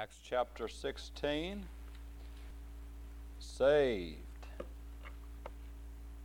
Acts 0.00 0.20
chapter 0.26 0.66
16. 0.66 1.62
Saved. 3.38 4.16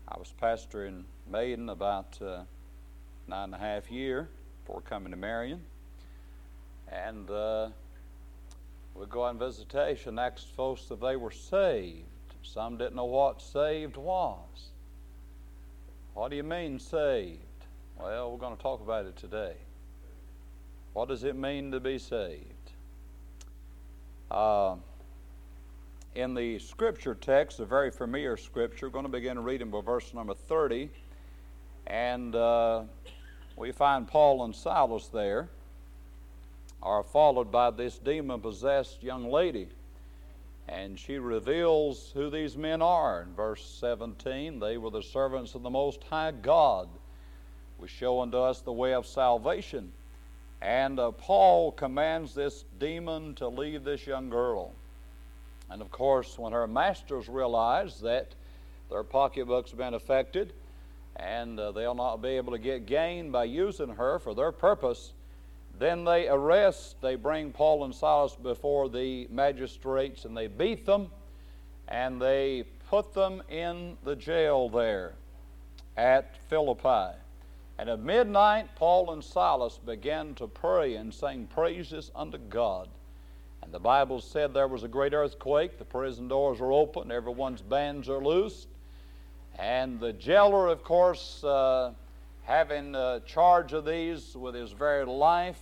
I 0.08 0.18
was 0.18 0.34
pastor 0.40 0.86
in 0.86 1.04
Maiden 1.30 1.68
about 1.68 2.18
uh, 2.22 2.44
nine 3.28 3.54
and 3.54 3.56
a 3.56 3.58
half 3.58 3.92
year 3.92 4.30
before 4.64 4.80
coming 4.80 5.12
to 5.12 5.18
Marion. 5.18 5.60
And 6.90 7.30
uh, 7.30 7.68
we 8.94 9.08
go 9.08 9.24
on 9.24 9.38
visitation, 9.38 10.20
asked 10.20 10.48
folks 10.56 10.90
if 10.90 11.02
they 11.02 11.18
were 11.18 11.32
saved. 11.32 12.06
Some 12.44 12.78
didn't 12.78 12.96
know 12.96 13.04
what 13.04 13.42
saved 13.42 13.98
was. 13.98 14.70
What 16.14 16.30
do 16.30 16.38
you 16.38 16.44
mean 16.44 16.80
saved? 16.80 17.42
Well, 18.00 18.32
we're 18.32 18.38
going 18.38 18.56
to 18.56 18.64
talk 18.64 18.80
about 18.80 19.06
it 19.06 19.18
today. 19.18 19.56
What 20.94 21.10
does 21.10 21.26
it 21.26 21.36
mean 21.36 21.72
to 21.72 21.82
be 21.82 21.98
saved? 22.00 22.55
Uh, 24.32 24.76
in 26.16 26.34
the 26.34 26.58
scripture 26.60 27.14
text, 27.14 27.60
a 27.60 27.66
very 27.66 27.92
familiar 27.92 28.38
scripture, 28.38 28.88
we're 28.88 28.92
going 28.92 29.06
to 29.06 29.12
begin 29.12 29.44
reading 29.44 29.70
by 29.70 29.82
verse 29.82 30.14
number 30.14 30.34
30. 30.34 30.90
And 31.88 32.36
uh, 32.36 32.84
we 33.56 33.72
find 33.72 34.08
Paul 34.08 34.44
and 34.44 34.56
Silas 34.56 35.08
there 35.08 35.50
are 36.82 37.04
followed 37.04 37.52
by 37.52 37.72
this 37.72 37.98
demon 37.98 38.40
possessed 38.40 39.04
young 39.04 39.30
lady. 39.30 39.68
And 40.68 40.98
she 40.98 41.20
reveals 41.20 42.12
who 42.14 42.30
these 42.32 42.58
men 42.58 42.82
are. 42.82 43.22
In 43.22 43.34
verse 43.36 43.64
17, 43.80 44.60
they 44.60 44.78
were 44.78 44.90
the 44.90 45.04
servants 45.04 45.54
of 45.54 45.62
the 45.62 45.70
Most 45.70 46.04
High 46.04 46.32
God, 46.32 46.90
was 47.78 47.92
show 47.92 48.22
unto 48.22 48.38
us 48.38 48.62
the 48.62 48.74
way 48.74 48.94
of 48.94 49.06
salvation. 49.06 49.92
And 50.62 51.00
uh, 51.00 51.12
Paul 51.12 51.72
commands 51.72 52.34
this 52.34 52.66
demon 52.80 53.36
to 53.36 53.48
leave 53.48 53.84
this 53.84 54.08
young 54.08 54.30
girl. 54.30 54.72
And 55.70 55.82
of 55.82 55.92
course, 55.92 56.38
when 56.38 56.54
her 56.54 56.68
masters 56.68 57.28
realize 57.28 58.00
that 58.02 58.28
their 58.90 59.04
pocketbooks 59.04 59.72
been 59.72 59.94
affected 59.94 60.54
and 61.16 61.60
uh, 61.60 61.72
they'll 61.72 61.96
not 61.96 62.18
be 62.18 62.30
able 62.30 62.52
to 62.54 62.60
get 62.60 62.86
gain 62.86 63.32
by 63.32 63.46
using 63.46 63.90
her 63.90 64.20
for 64.20 64.34
their 64.34 64.52
purpose, 64.52 65.14
then 65.80 66.06
they 66.06 66.28
arrest, 66.28 66.96
they 67.02 67.16
bring 67.16 67.52
Paul 67.52 67.84
and 67.84 67.94
Silas 67.94 68.36
before 68.36 68.90
the 68.90 69.28
magistrates 69.30 70.26
and 70.26 70.36
they 70.36 70.48
beat 70.48 70.86
them 70.86 71.10
and 71.88 72.22
they 72.22 72.66
put 72.90 73.14
them 73.14 73.42
in 73.50 73.98
the 74.04 74.16
jail 74.16 74.70
there 74.70 75.14
at 75.98 76.38
Philippi. 76.50 77.18
And 77.78 77.90
at 77.90 78.00
midnight, 78.00 78.76
Paul 78.76 79.12
and 79.12 79.24
Silas 79.24 79.78
began 79.78 80.34
to 80.36 80.48
pray 80.48 80.96
and 80.96 81.14
sing 81.14 81.48
praises 81.48 82.12
unto 82.16 82.38
God. 82.38 82.88
And 83.62 83.74
the 83.74 83.80
Bible 83.80 84.22
said 84.22 84.54
there 84.54 84.68
was 84.68 84.84
a 84.84 84.88
great 84.88 85.14
earthquake, 85.14 85.78
the 85.78 85.86
prison 85.86 86.28
doors 86.28 86.60
were 86.60 86.72
open, 86.72 87.12
everyone's 87.12 87.62
bands 87.62 88.08
are 88.08 88.24
loosed. 88.24 88.68
And 89.58 90.00
the 90.00 90.14
jailer, 90.14 90.68
of 90.68 90.84
course, 90.84 91.44
uh, 91.44 91.94
having 92.44 92.96
uh, 92.96 93.22
charge 93.22 93.74
of 93.74 93.86
these 93.86 94.36
with 94.36 94.56
his 94.56 94.72
very 94.72 95.06
life, 95.06 95.60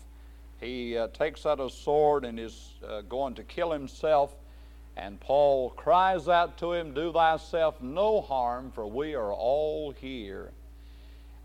he 0.59 0.97
uh, 0.97 1.07
takes 1.09 1.45
out 1.45 1.59
a 1.59 1.69
sword 1.69 2.25
and 2.25 2.39
is 2.39 2.73
uh, 2.87 3.01
going 3.01 3.35
to 3.35 3.43
kill 3.43 3.71
himself. 3.71 4.35
And 4.95 5.19
Paul 5.19 5.71
cries 5.71 6.27
out 6.27 6.57
to 6.59 6.73
him, 6.73 6.93
Do 6.93 7.11
thyself 7.11 7.81
no 7.81 8.21
harm, 8.21 8.71
for 8.71 8.85
we 8.85 9.15
are 9.15 9.33
all 9.33 9.91
here. 9.91 10.51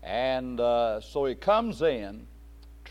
And 0.03 0.59
uh, 0.59 1.01
so 1.01 1.25
he 1.25 1.35
comes 1.35 1.81
in 1.81 2.27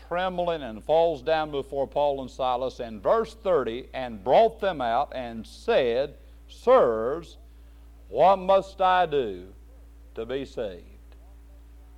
trembling 0.07 0.63
and 0.63 0.83
falls 0.83 1.21
down 1.21 1.51
before 1.51 1.87
Paul 1.87 2.21
and 2.21 2.29
Silas. 2.29 2.79
And 2.79 3.01
verse 3.01 3.33
30 3.33 3.89
and 3.93 4.23
brought 4.23 4.59
them 4.59 4.81
out 4.81 5.11
and 5.13 5.45
said, 5.45 6.15
Sirs, 6.47 7.37
what 8.09 8.37
must 8.37 8.81
I 8.81 9.05
do 9.05 9.47
to 10.15 10.25
be 10.25 10.45
saved? 10.45 10.83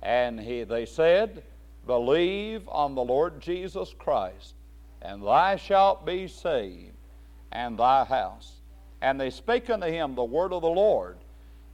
And 0.02 0.38
he, 0.38 0.64
they 0.64 0.84
said, 0.84 1.42
Believe 1.86 2.68
on 2.68 2.94
the 2.94 3.02
Lord 3.02 3.40
Jesus 3.40 3.94
Christ, 3.98 4.54
and 5.00 5.22
thou 5.22 5.56
shalt 5.56 6.06
be 6.06 6.28
saved, 6.28 6.94
and 7.50 7.78
thy 7.78 8.04
house. 8.04 8.60
And 9.00 9.20
they 9.20 9.30
spake 9.30 9.68
unto 9.68 9.86
him 9.86 10.14
the 10.14 10.22
word 10.22 10.52
of 10.52 10.62
the 10.62 10.68
Lord 10.68 11.16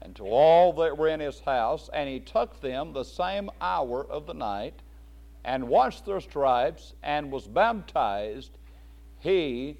and 0.03 0.15
to 0.17 0.25
all 0.25 0.73
that 0.75 0.97
were 0.97 1.09
in 1.09 1.21
his 1.21 1.41
house, 1.41 1.91
and 1.93 2.09
he 2.09 2.21
took 2.21 2.61
them 2.61 2.93
the 2.93 3.05
same 3.05 3.51
hour 3.61 4.07
of 4.09 4.27
the 4.27 4.35
night, 4.35 4.75
and 5.45 5.69
washed 5.69 6.05
their 6.07 6.21
stripes, 6.21 6.95
and 7.03 7.31
was 7.31 7.47
baptized, 7.47 8.51
he 9.21 9.77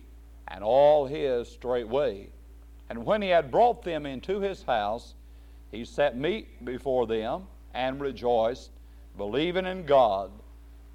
and 0.49 0.65
all 0.65 1.07
his 1.07 1.49
straightway. 1.49 2.29
And 2.89 3.05
when 3.05 3.23
he 3.23 3.29
had 3.29 3.51
brought 3.51 3.83
them 3.83 4.07
into 4.07 4.41
his 4.41 4.63
house, 4.63 5.15
he 5.71 5.85
set 5.85 6.17
meat 6.17 6.65
before 6.65 7.07
them, 7.07 7.47
and 7.75 8.01
rejoiced, 8.01 8.71
believing 9.17 9.67
in 9.67 9.85
God 9.85 10.31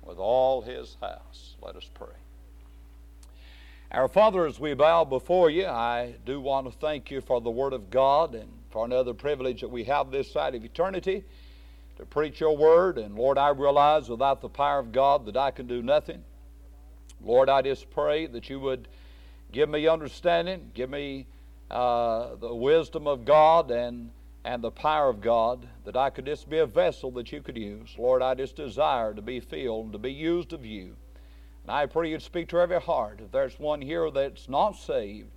with 0.01 0.17
all 0.17 0.61
his 0.61 0.97
house. 1.01 1.55
Let 1.61 1.75
us 1.75 1.89
pray. 1.93 2.07
Our 3.91 4.07
Father, 4.07 4.47
as 4.47 4.59
we 4.59 4.73
bow 4.73 5.03
before 5.05 5.51
you, 5.51 5.67
I 5.67 6.15
do 6.25 6.41
want 6.41 6.65
to 6.65 6.77
thank 6.77 7.11
you 7.11 7.21
for 7.21 7.39
the 7.39 7.51
Word 7.51 7.73
of 7.73 7.91
God 7.91 8.33
and 8.33 8.49
for 8.73 8.85
another 8.85 9.13
privilege 9.13 9.61
that 9.61 9.69
we 9.69 9.83
have 9.83 10.09
this 10.09 10.31
side 10.31 10.55
of 10.55 10.65
eternity 10.65 11.23
to 11.95 12.05
preach 12.05 12.39
your 12.39 12.57
Word. 12.57 12.97
And 12.97 13.15
Lord, 13.15 13.37
I 13.37 13.49
realize 13.49 14.09
without 14.09 14.41
the 14.41 14.49
power 14.49 14.79
of 14.79 14.91
God 14.91 15.27
that 15.27 15.37
I 15.37 15.51
can 15.51 15.67
do 15.67 15.83
nothing. 15.83 16.23
Lord, 17.23 17.49
I 17.49 17.61
just 17.61 17.91
pray 17.91 18.25
that 18.25 18.49
you 18.49 18.59
would 18.59 18.87
give 19.51 19.69
me 19.69 19.87
understanding, 19.87 20.71
give 20.73 20.89
me 20.89 21.27
uh, 21.69 22.35
the 22.41 22.53
wisdom 22.53 23.07
of 23.07 23.23
God 23.23 23.69
and 23.69 24.09
and 24.45 24.61
the 24.61 24.71
power 24.71 25.07
of 25.07 25.21
God, 25.21 25.65
that 25.85 25.95
I 25.95 26.09
could 26.09 26.25
just 26.25 26.49
be 26.49 26.57
a 26.57 26.65
vessel 26.65 27.11
that 27.11 27.31
you 27.31 27.41
could 27.41 27.55
use. 27.55 27.95
Lord, 27.97 28.21
I 28.21 28.33
just 28.33 28.57
desire 28.57 29.13
to 29.13 29.21
be 29.21 29.39
filled, 29.39 29.93
to 29.93 29.97
be 29.97 30.11
used 30.11 30.51
of 30.51 30.65
you. 30.65 30.97
And 31.61 31.71
I 31.71 31.85
pray 31.85 32.09
you'd 32.09 32.21
speak 32.21 32.49
to 32.49 32.59
every 32.59 32.81
heart. 32.81 33.21
If 33.23 33.31
there's 33.31 33.57
one 33.57 33.81
here 33.81 34.11
that's 34.11 34.49
not 34.49 34.75
saved, 34.75 35.29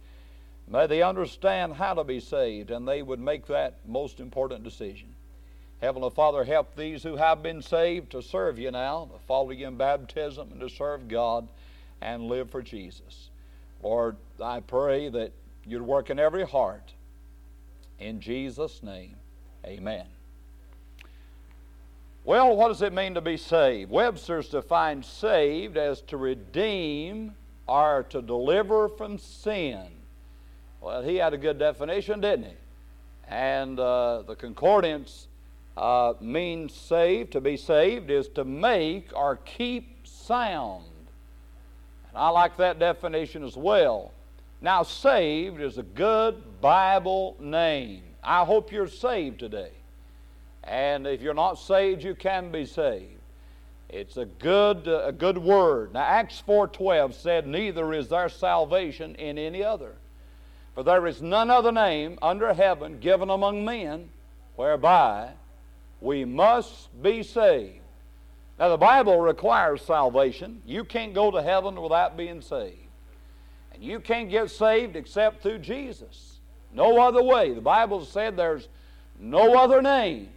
may 0.69 0.87
they 0.87 1.03
understand 1.03 1.75
how 1.75 1.95
to 1.95 2.05
be 2.05 2.21
saved 2.21 2.71
and 2.71 2.87
they 2.87 3.03
would 3.03 3.21
make 3.21 3.47
that 3.47 3.79
most 3.87 4.21
important 4.21 4.65
decision. 4.65 5.15
Heavenly 5.81 6.11
Father, 6.11 6.45
help 6.45 6.75
these 6.75 7.03
who 7.03 7.17
have 7.17 7.43
been 7.43 7.61
saved 7.61 8.11
to 8.13 8.23
serve 8.23 8.59
you 8.59 8.71
now, 8.71 9.09
to 9.13 9.19
follow 9.27 9.51
you 9.51 9.67
in 9.67 9.77
baptism, 9.77 10.49
and 10.51 10.61
to 10.61 10.71
serve 10.71 11.07
God 11.07 11.47
and 12.01 12.29
live 12.29 12.51
for 12.51 12.63
Jesus. 12.63 13.31
Lord, 13.83 14.17
I 14.43 14.61
pray 14.61 15.09
that 15.11 15.33
you'd 15.67 15.83
work 15.83 16.09
in 16.11 16.19
every 16.19 16.47
heart. 16.47 16.95
In 17.99 18.21
Jesus' 18.21 18.83
name, 18.83 19.17
amen. 19.65 20.07
Well, 22.25 22.57
what 22.57 22.69
does 22.69 22.83
it 22.83 22.93
mean 22.93 23.15
to 23.15 23.21
be 23.21 23.37
saved? 23.37 23.91
Webster's 23.91 24.49
defined 24.49 25.05
saved 25.05 25.77
as 25.77 26.01
to 26.03 26.17
redeem 26.17 27.35
or 27.69 28.05
to 28.11 28.21
deliver 28.21 28.89
from 28.89 29.19
sin. 29.19 29.87
Well, 30.87 31.03
he 31.03 31.17
had 31.17 31.35
a 31.35 31.37
good 31.37 31.59
definition, 31.59 32.21
didn't 32.21 32.45
he? 32.45 32.55
And 33.27 33.81
uh, 33.81 34.23
the 34.23 34.37
concordance 34.37 35.27
uh, 35.77 36.13
means 36.21 36.75
saved. 36.75 37.33
To 37.33 37.41
be 37.41 37.57
saved 37.57 38.09
is 38.09 38.29
to 38.37 38.45
make 38.45 39.09
or 39.13 39.41
keep 39.45 40.07
sound. 40.07 40.85
And 42.09 42.17
I 42.17 42.29
like 42.29 42.57
that 42.59 42.79
definition 42.79 43.43
as 43.43 43.57
well. 43.57 44.13
Now, 44.61 44.85
saved 44.85 45.61
is 45.61 45.77
a 45.77 45.83
good 45.83 46.61
Bible 46.61 47.37
name. 47.41 48.05
I 48.23 48.45
hope 48.45 48.71
you're 48.71 48.87
saved 48.87 49.41
today. 49.41 49.73
And 50.63 51.05
if 51.05 51.21
you're 51.21 51.35
not 51.35 51.55
saved, 51.55 52.05
you 52.05 52.15
can 52.15 52.53
be 52.53 52.65
saved. 52.65 53.11
It's 53.89 54.19
a 54.19 54.27
good, 54.27 54.87
a 54.87 55.11
good 55.11 55.39
word. 55.39 55.95
Now, 55.95 56.05
Acts 56.05 56.41
4.12 56.47 57.13
said, 57.13 57.45
Neither 57.49 57.93
is 57.93 58.07
there 58.07 58.29
salvation 58.29 59.17
in 59.17 59.37
any 59.37 59.65
other. 59.65 59.97
For 60.77 60.83
there 60.83 61.07
is 61.07 61.23
none 61.23 61.49
other 61.51 61.73
name 61.73 62.19
under 62.21 62.53
heaven 62.53 63.01
given 63.01 63.31
among 63.31 63.65
men 63.65 64.11
whereby 64.57 65.31
we 66.03 66.27
must 66.27 67.03
be 67.03 67.23
saved. 67.23 67.81
Now, 68.59 68.69
the 68.69 68.77
Bible 68.77 69.19
requires 69.19 69.81
salvation. 69.81 70.61
You 70.67 70.85
can't 70.85 71.15
go 71.15 71.31
to 71.31 71.41
heaven 71.41 71.81
without 71.81 72.19
being 72.19 72.43
saved. 72.43 72.77
And 73.73 73.83
you 73.83 74.01
can't 74.01 74.29
get 74.29 74.51
saved 74.51 74.97
except 74.97 75.43
through 75.43 75.61
Jesus. 75.61 76.41
No 76.75 77.01
other 77.01 77.23
way. 77.23 77.55
The 77.55 77.61
Bible 77.63 78.05
said 78.05 78.37
there's 78.37 78.69
no 79.19 79.57
other 79.57 79.81
name 79.81 80.29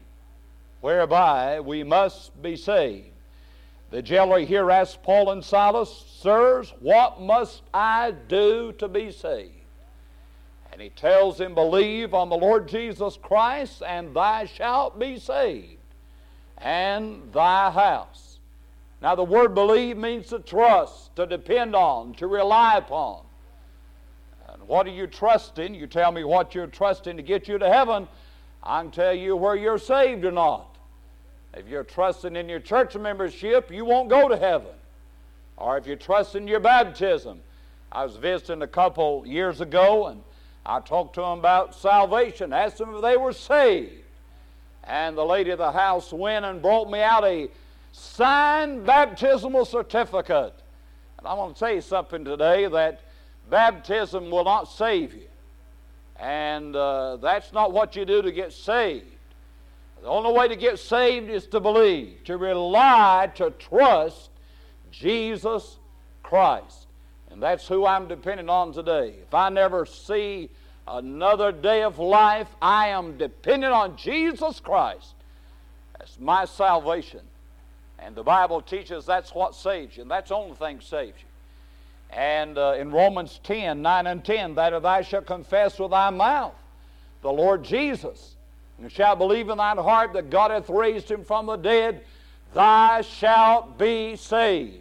whereby 0.80 1.60
we 1.60 1.84
must 1.84 2.42
be 2.42 2.56
saved. 2.56 3.08
The 3.92 4.02
jailer 4.02 4.40
here 4.40 4.72
asks 4.72 4.98
Paul 5.04 5.32
and 5.32 5.44
Silas, 5.44 6.06
Sirs, 6.22 6.74
what 6.80 7.20
must 7.20 7.62
I 7.74 8.12
do 8.30 8.72
to 8.78 8.88
be 8.88 9.12
saved? 9.12 9.59
And 10.80 10.86
he 10.86 10.92
tells 10.92 11.40
them, 11.40 11.56
Believe 11.56 12.14
on 12.14 12.30
the 12.30 12.38
Lord 12.38 12.70
Jesus 12.70 13.20
Christ, 13.22 13.84
and 13.86 14.16
thou 14.16 14.46
shalt 14.46 14.98
be 14.98 15.20
saved, 15.20 15.76
and 16.58 17.34
thy 17.34 17.70
house. 17.70 18.40
Now, 19.02 19.14
the 19.14 19.26
word 19.26 19.54
believe 19.54 19.98
means 19.98 20.28
to 20.28 20.40
trust, 20.40 21.14
to 21.18 21.26
depend 21.26 21.76
on, 21.76 22.14
to 22.14 22.28
rely 22.28 22.78
upon. 22.78 23.26
And 24.48 24.66
what 24.70 24.88
are 24.88 24.92
you 24.92 25.06
trusting? 25.06 25.76
You 25.76 25.86
tell 25.86 26.14
me 26.14 26.24
what 26.24 26.56
you're 26.56 26.66
trusting 26.66 27.18
to 27.18 27.24
get 27.24 27.50
you 27.50 27.58
to 27.58 27.68
heaven. 27.68 28.08
I 28.64 28.82
can 28.82 28.92
tell 28.92 29.14
you 29.14 29.36
where 29.36 29.58
you're 29.58 29.80
saved 29.80 30.24
or 30.24 30.32
not. 30.32 30.78
If 31.56 31.68
you're 31.68 31.84
trusting 31.84 32.38
in 32.38 32.48
your 32.48 32.62
church 32.62 32.96
membership, 32.96 33.70
you 33.70 33.84
won't 33.84 34.08
go 34.08 34.30
to 34.30 34.38
heaven. 34.38 34.72
Or 35.58 35.78
if 35.78 35.86
you're 35.86 35.98
trusting 35.98 36.48
your 36.48 36.62
baptism. 36.62 37.42
I 37.92 38.06
was 38.06 38.16
visiting 38.16 38.62
a 38.62 38.68
couple 38.68 39.26
years 39.28 39.60
ago 39.60 40.08
and 40.08 40.22
I 40.66 40.80
talked 40.80 41.16
to 41.16 41.22
them 41.22 41.40
about 41.40 41.74
salvation, 41.76 42.54
asked 42.54 42.78
them 42.78 42.96
if 42.96 43.02
they 43.02 43.18
were 43.18 43.34
saved. 43.34 43.94
And 44.84 45.18
the 45.18 45.26
lady 45.26 45.52
of 45.52 45.58
the 45.58 45.72
house 45.72 46.12
went 46.12 46.46
and 46.46 46.62
brought 46.62 46.90
me 46.90 47.02
out 47.02 47.24
a 47.24 47.50
signed 47.92 48.86
baptismal 48.86 49.66
certificate. 49.66 50.54
And 51.18 51.28
I 51.28 51.34
want 51.34 51.56
to 51.56 51.60
tell 51.60 51.74
you 51.74 51.82
something 51.82 52.24
today 52.24 52.68
that 52.68 53.02
baptism 53.50 54.30
will 54.30 54.46
not 54.46 54.66
save 54.66 55.14
you. 55.14 55.28
And 56.18 56.76
uh, 56.76 57.18
that's 57.18 57.54
not 57.54 57.72
what 57.72 57.96
you 57.96 58.06
do 58.06 58.22
to 58.22 58.32
get 58.32 58.54
saved. 58.54 59.06
The 60.02 60.08
only 60.08 60.32
way 60.32 60.48
to 60.48 60.56
get 60.56 60.80
saved 60.80 61.30
is 61.30 61.46
to 61.48 61.60
believe, 61.60 62.24
to 62.26 62.38
rely, 62.38 63.32
to 63.36 63.52
trust 63.52 64.30
Jesus 64.92 65.78
Christ. 66.24 66.79
That's 67.40 67.68
who 67.68 67.86
I'm 67.86 68.08
dependent 68.08 68.50
on 68.50 68.74
today. 68.74 69.16
If 69.22 69.34
I 69.34 69.50
never 69.50 69.86
see 69.86 70.50
another 70.88 71.52
day 71.52 71.84
of 71.84 72.00
life, 72.00 72.48
I 72.62 72.90
am 72.90 73.18
dependent 73.18 73.74
on 73.74 73.96
Jesus 73.98 74.60
Christ. 74.60 75.14
That's 75.98 76.20
my 76.20 76.46
salvation. 76.46 77.22
And 78.00 78.16
the 78.16 78.24
Bible 78.24 78.62
teaches 78.62 79.06
that's 79.06 79.36
what 79.36 79.56
saves 79.56 79.98
you, 79.98 80.04
and 80.04 80.12
that's 80.12 80.30
the 80.30 80.36
only 80.36 80.56
thing 80.56 80.80
saves 80.82 81.18
you. 81.20 82.18
And 82.18 82.58
uh, 82.58 82.76
in 82.80 82.92
Romans 82.92 83.40
10, 83.44 83.82
9 83.82 84.08
and 84.08 84.26
10, 84.26 84.56
that 84.56 84.74
if 84.74 84.84
thou 84.84 85.02
shalt 85.02 85.28
confess 85.28 85.78
with 85.78 85.92
thy 85.92 86.10
mouth 86.10 86.56
the 87.22 87.32
Lord 87.32 87.64
Jesus, 87.64 88.36
and 88.80 88.92
shalt 88.92 89.20
believe 89.20 89.50
in 89.50 89.58
thine 89.58 89.78
heart 89.78 90.14
that 90.14 90.30
God 90.30 90.52
hath 90.52 90.70
raised 90.70 91.12
him 91.12 91.24
from 91.24 91.46
the 91.46 91.58
dead, 91.58 92.02
thou 92.54 93.02
shalt 93.02 93.78
be 93.78 94.16
saved. 94.16 94.78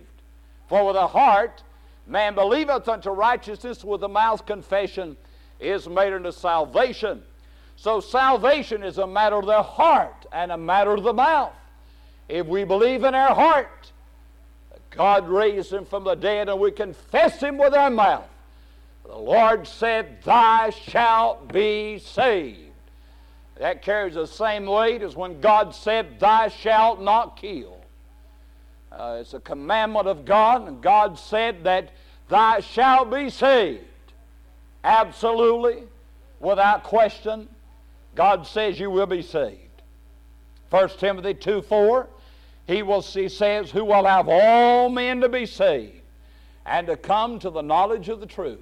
For 0.69 0.87
with 0.87 0.95
the 0.95 1.07
heart 1.07 1.63
man 2.09 2.35
believeth 2.35 2.89
unto 2.89 3.11
righteousness, 3.11 3.85
with 3.85 4.01
the 4.01 4.09
mouth 4.09 4.47
confession 4.47 5.17
is 5.61 5.89
made 5.89 6.13
unto 6.13 6.33
salvation. 6.33 7.23
So 7.77 8.01
salvation 8.01 8.83
is 8.83 8.99
a 8.99 9.07
matter 9.07 9.37
of 9.37 9.47
the 9.47 9.63
heart 9.63 10.27
and 10.33 10.51
a 10.51 10.57
matter 10.57 10.93
of 10.93 11.05
the 11.05 11.13
mouth. 11.13 11.53
If 12.29 12.47
we 12.47 12.65
believe 12.65 13.05
in 13.05 13.15
our 13.15 13.35
heart 13.35 13.93
that 14.73 14.91
God 14.91 15.29
raised 15.29 15.73
him 15.73 15.85
from 15.85 16.05
the 16.05 16.15
dead 16.15 16.49
and 16.49 16.59
we 16.59 16.71
confess 16.73 17.41
him 17.41 17.57
with 17.57 17.75
our 17.75 17.91
mouth, 17.91 18.29
the 19.07 19.17
Lord 19.17 19.67
said, 19.67 20.23
Thou 20.23 20.71
shalt 20.71 21.53
be 21.53 21.99
saved. 21.99 22.73
That 23.59 23.83
carries 23.83 24.15
the 24.15 24.27
same 24.27 24.67
weight 24.67 25.03
as 25.03 25.17
when 25.17 25.41
God 25.41 25.75
said, 25.75 26.21
Thou 26.21 26.49
shalt 26.49 27.01
not 27.01 27.37
kill. 27.37 27.78
Uh, 28.99 29.19
it's 29.21 29.33
a 29.33 29.41
commandment 29.41 30.09
of 30.09 30.25
God, 30.25 30.67
and 30.67 30.83
God 30.83 31.17
said 31.17 31.63
that 31.63 31.91
thou 32.29 32.59
shalt 32.59 33.13
be 33.13 33.31
saved. 33.31 33.85
Absolutely, 34.83 35.85
without 36.41 36.83
question, 36.83 37.49
God 38.17 38.45
says 38.45 38.81
you 38.81 38.91
will 38.91 39.07
be 39.07 39.23
saved. 39.23 39.61
1 40.71 40.89
Timothy 40.99 41.35
2 41.35 41.63
4, 41.63 42.09
he, 42.67 42.83
will, 42.83 43.01
he 43.01 43.29
says, 43.29 43.71
Who 43.71 43.85
will 43.85 44.05
have 44.05 44.29
all 44.29 44.89
men 44.89 45.21
to 45.21 45.29
be 45.29 45.47
saved 45.47 46.01
and 46.67 46.89
to 46.89 46.97
come 46.97 47.39
to 47.39 47.51
the 47.51 47.63
knowledge 47.63 48.09
of 48.09 48.19
the 48.19 48.27
truth. 48.27 48.59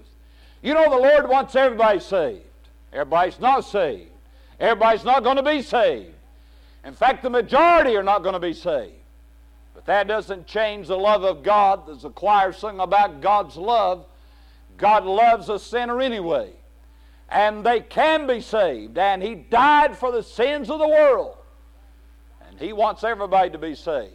You 0.63 0.75
know, 0.75 0.91
the 0.91 0.97
Lord 0.97 1.29
wants 1.29 1.57
everybody 1.57 1.99
saved. 1.99 2.43
Everybody's 2.93 3.41
not 3.41 3.63
saved. 3.63 4.11
Everybody's 4.61 5.05
not 5.05 5.25
going 5.25 5.37
to 5.37 5.43
be 5.43 5.63
saved. 5.63 6.13
In 6.85 6.95
fact, 6.95 7.23
the 7.23 7.31
majority 7.31 7.97
are 7.97 8.03
not 8.03 8.23
going 8.23 8.35
to 8.35 8.41
be 8.41 8.53
saved. 8.53 8.93
But 9.77 9.85
that 9.85 10.09
doesn't 10.09 10.47
change 10.47 10.89
the 10.89 10.97
love 10.97 11.23
of 11.23 11.43
God. 11.43 11.87
There's 11.87 12.07
a 12.07 12.11
choir 12.11 12.51
sung 12.51 12.81
about 12.81 13.21
God's 13.21 13.59
love. 13.59 14.07
God 14.79 15.05
loves 15.05 15.51
a 15.51 15.59
sinner 15.59 16.01
anyway. 16.01 16.53
And 17.29 17.63
they 17.63 17.81
can 17.81 18.27
be 18.27 18.41
saved. 18.41 18.97
And 18.97 19.23
He 19.23 19.35
died 19.35 19.95
for 19.95 20.11
the 20.11 20.23
sins 20.23 20.71
of 20.71 20.79
the 20.79 20.89
world. 20.89 21.37
And 22.49 22.59
He 22.59 22.73
wants 22.73 23.05
everybody 23.05 23.51
to 23.51 23.59
be 23.59 23.75
saved. 23.75 24.15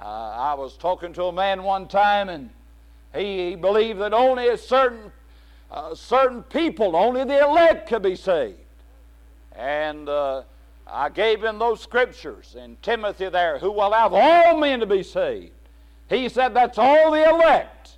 Uh, 0.00 0.06
I 0.06 0.54
was 0.54 0.78
talking 0.78 1.12
to 1.12 1.24
a 1.24 1.32
man 1.32 1.62
one 1.64 1.86
time, 1.86 2.30
and 2.30 2.48
he, 3.14 3.50
he 3.50 3.56
believed 3.56 4.00
that 4.00 4.14
only 4.14 4.48
a 4.48 4.56
certain, 4.56 5.12
uh, 5.70 5.94
certain 5.94 6.42
people, 6.44 6.96
only 6.96 7.24
the 7.24 7.46
elect 7.46 7.90
could 7.90 8.02
be 8.02 8.16
saved. 8.16 8.56
And 9.54 10.08
uh, 10.08 10.44
I 10.92 11.08
gave 11.08 11.42
him 11.42 11.58
those 11.58 11.80
scriptures 11.80 12.54
in 12.54 12.76
Timothy 12.82 13.30
there, 13.30 13.58
who 13.58 13.72
will 13.72 13.92
have 13.92 14.12
all 14.12 14.58
men 14.58 14.80
to 14.80 14.86
be 14.86 15.02
saved. 15.02 15.52
He 16.10 16.28
said 16.28 16.52
that's 16.52 16.76
all 16.76 17.10
the 17.10 17.26
elect. 17.26 17.96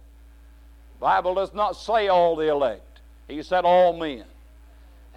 The 0.99 1.00
Bible 1.00 1.35
does 1.35 1.52
not 1.52 1.73
say 1.73 2.06
all 2.06 2.37
the 2.37 2.49
elect. 2.49 3.00
He 3.26 3.43
said 3.43 3.64
all 3.64 3.96
men. 3.96 4.25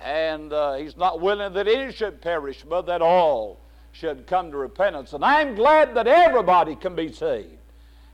And 0.03 0.51
uh, 0.51 0.73
he's 0.75 0.97
not 0.97 1.21
willing 1.21 1.53
that 1.53 1.67
any 1.67 1.93
should 1.93 2.19
perish, 2.19 2.63
but 2.67 2.87
that 2.87 3.03
all 3.03 3.59
should 3.91 4.25
come 4.25 4.51
to 4.51 4.57
repentance. 4.57 5.13
And 5.13 5.23
I'm 5.23 5.53
glad 5.53 5.93
that 5.93 6.07
everybody 6.07 6.75
can 6.75 6.95
be 6.95 7.11
saved. 7.11 7.57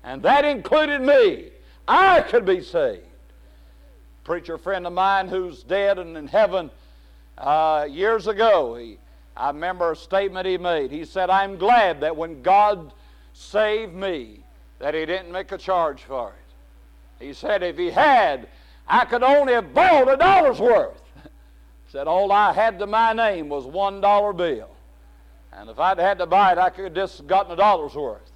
And 0.03 0.21
that 0.23 0.43
included 0.43 1.01
me. 1.01 1.49
I 1.87 2.21
could 2.21 2.45
be 2.45 2.61
saved. 2.61 3.05
Preacher 4.25 4.57
friend 4.57 4.85
of 4.85 4.93
mine 4.93 5.29
who's 5.29 5.63
dead 5.63 5.99
and 5.99 6.17
in 6.17 6.27
heaven 6.27 6.69
uh, 7.37 7.87
years 7.89 8.27
ago, 8.27 8.75
he, 8.75 8.97
I 9.35 9.47
remember 9.47 9.91
a 9.91 9.95
statement 9.95 10.45
he 10.45 10.57
made. 10.57 10.91
He 10.91 11.05
said, 11.05 11.29
I'm 11.29 11.57
glad 11.57 12.01
that 12.01 12.15
when 12.15 12.41
God 12.41 12.93
saved 13.33 13.93
me, 13.93 14.43
that 14.79 14.93
he 14.93 15.05
didn't 15.05 15.31
make 15.31 15.51
a 15.51 15.57
charge 15.57 16.03
for 16.03 16.29
it. 16.29 17.25
He 17.25 17.33
said, 17.33 17.63
if 17.63 17.77
he 17.77 17.89
had, 17.89 18.47
I 18.87 19.05
could 19.05 19.23
only 19.23 19.53
have 19.53 19.73
bought 19.73 20.11
a 20.13 20.17
dollar's 20.17 20.59
worth. 20.59 21.01
he 21.23 21.29
said, 21.91 22.07
all 22.07 22.31
I 22.31 22.53
had 22.53 22.79
to 22.79 22.87
my 22.87 23.13
name 23.13 23.49
was 23.49 23.65
one 23.65 24.01
dollar 24.01 24.33
bill. 24.33 24.69
And 25.53 25.69
if 25.69 25.79
I'd 25.79 25.99
had 25.99 26.17
to 26.19 26.25
buy 26.25 26.51
it, 26.51 26.57
I 26.57 26.69
could 26.69 26.85
have 26.85 26.93
just 26.93 27.25
gotten 27.27 27.53
a 27.53 27.55
dollar's 27.55 27.95
worth. 27.95 28.31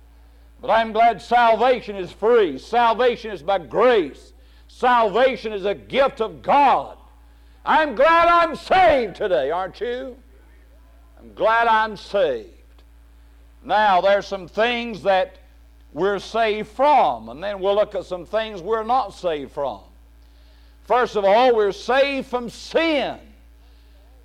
But 0.62 0.72
I'm 0.72 0.92
glad 0.92 1.22
salvation 1.22 1.96
is 1.96 2.12
free. 2.12 2.58
Salvation 2.58 3.32
is 3.32 3.44
by 3.44 3.60
grace. 3.60 4.34
Salvation 4.68 5.54
is 5.54 5.66
a 5.66 5.76
gift 5.76 6.22
of 6.22 6.42
God. 6.42 6.98
I'm 7.66 7.96
glad 7.96 8.28
I'm 8.28 8.56
saved 8.56 9.16
today, 9.16 9.52
aren't 9.52 9.82
you? 9.82 10.18
Glad 11.36 11.68
I'm 11.68 11.98
saved. 11.98 12.50
Now, 13.64 14.02
there's 14.02 14.28
some 14.28 14.48
things 14.48 15.04
that 15.04 15.38
we're 15.94 16.20
saved 16.20 16.70
from, 16.70 17.30
and 17.30 17.44
then 17.44 17.60
we'll 17.60 17.76
look 17.76 17.96
at 17.96 18.06
some 18.06 18.26
things 18.26 18.62
we're 18.62 18.84
not 18.84 19.14
saved 19.14 19.52
from. 19.52 19.80
First 20.84 21.16
of 21.16 21.26
all, 21.26 21.56
we're 21.56 21.72
saved 21.72 22.28
from 22.28 22.50
sin. 22.50 23.18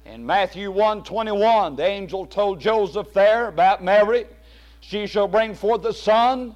In 0.04 0.26
Matthew 0.26 0.70
1 0.70 1.04
21, 1.04 1.76
the 1.76 1.84
angel 1.84 2.26
told 2.26 2.60
Joseph 2.60 3.12
there 3.12 3.48
about 3.48 3.82
Mary, 3.82 4.26
she 4.80 5.06
shall 5.06 5.28
bring 5.28 5.54
forth 5.54 5.84
a 5.84 5.92
son, 5.92 6.54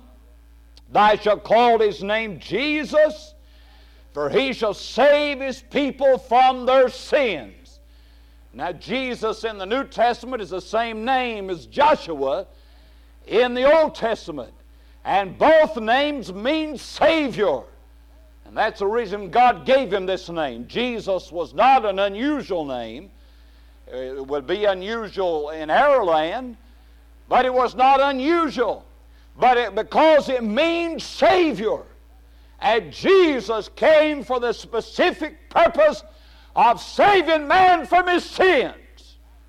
thou 0.90 1.16
shalt 1.16 1.44
call 1.44 1.78
his 1.78 2.02
name 2.02 2.40
Jesus 2.40 3.34
for 4.16 4.30
he 4.30 4.54
shall 4.54 4.72
save 4.72 5.40
his 5.40 5.60
people 5.60 6.16
from 6.16 6.64
their 6.64 6.88
sins. 6.88 7.52
Now, 8.56 8.72
Jesus 8.72 9.44
in 9.44 9.58
the 9.58 9.66
New 9.66 9.84
Testament 9.84 10.40
is 10.40 10.48
the 10.48 10.62
same 10.62 11.04
name 11.04 11.50
as 11.50 11.66
Joshua 11.66 12.46
in 13.26 13.52
the 13.52 13.70
Old 13.70 13.94
Testament, 13.94 14.54
and 15.04 15.36
both 15.36 15.76
names 15.76 16.32
mean 16.32 16.78
Savior. 16.78 17.60
And 18.46 18.56
that's 18.56 18.78
the 18.78 18.86
reason 18.86 19.28
God 19.28 19.66
gave 19.66 19.92
him 19.92 20.06
this 20.06 20.30
name. 20.30 20.66
Jesus 20.68 21.30
was 21.30 21.52
not 21.52 21.84
an 21.84 21.98
unusual 21.98 22.64
name. 22.64 23.10
It 23.92 24.26
would 24.26 24.46
be 24.46 24.64
unusual 24.64 25.50
in 25.50 25.68
our 25.68 26.02
land, 26.02 26.56
but 27.28 27.44
it 27.44 27.52
was 27.52 27.74
not 27.74 28.00
unusual. 28.00 28.86
But 29.38 29.58
it, 29.58 29.74
because 29.74 30.30
it 30.30 30.42
means 30.42 31.04
Savior. 31.04 31.82
And 32.60 32.90
Jesus 32.90 33.68
came 33.76 34.24
for 34.24 34.40
the 34.40 34.54
specific 34.54 35.50
purpose 35.50 36.02
of 36.56 36.80
saving 36.80 37.46
man 37.46 37.86
from 37.86 38.08
his 38.08 38.24
sins. 38.24 38.74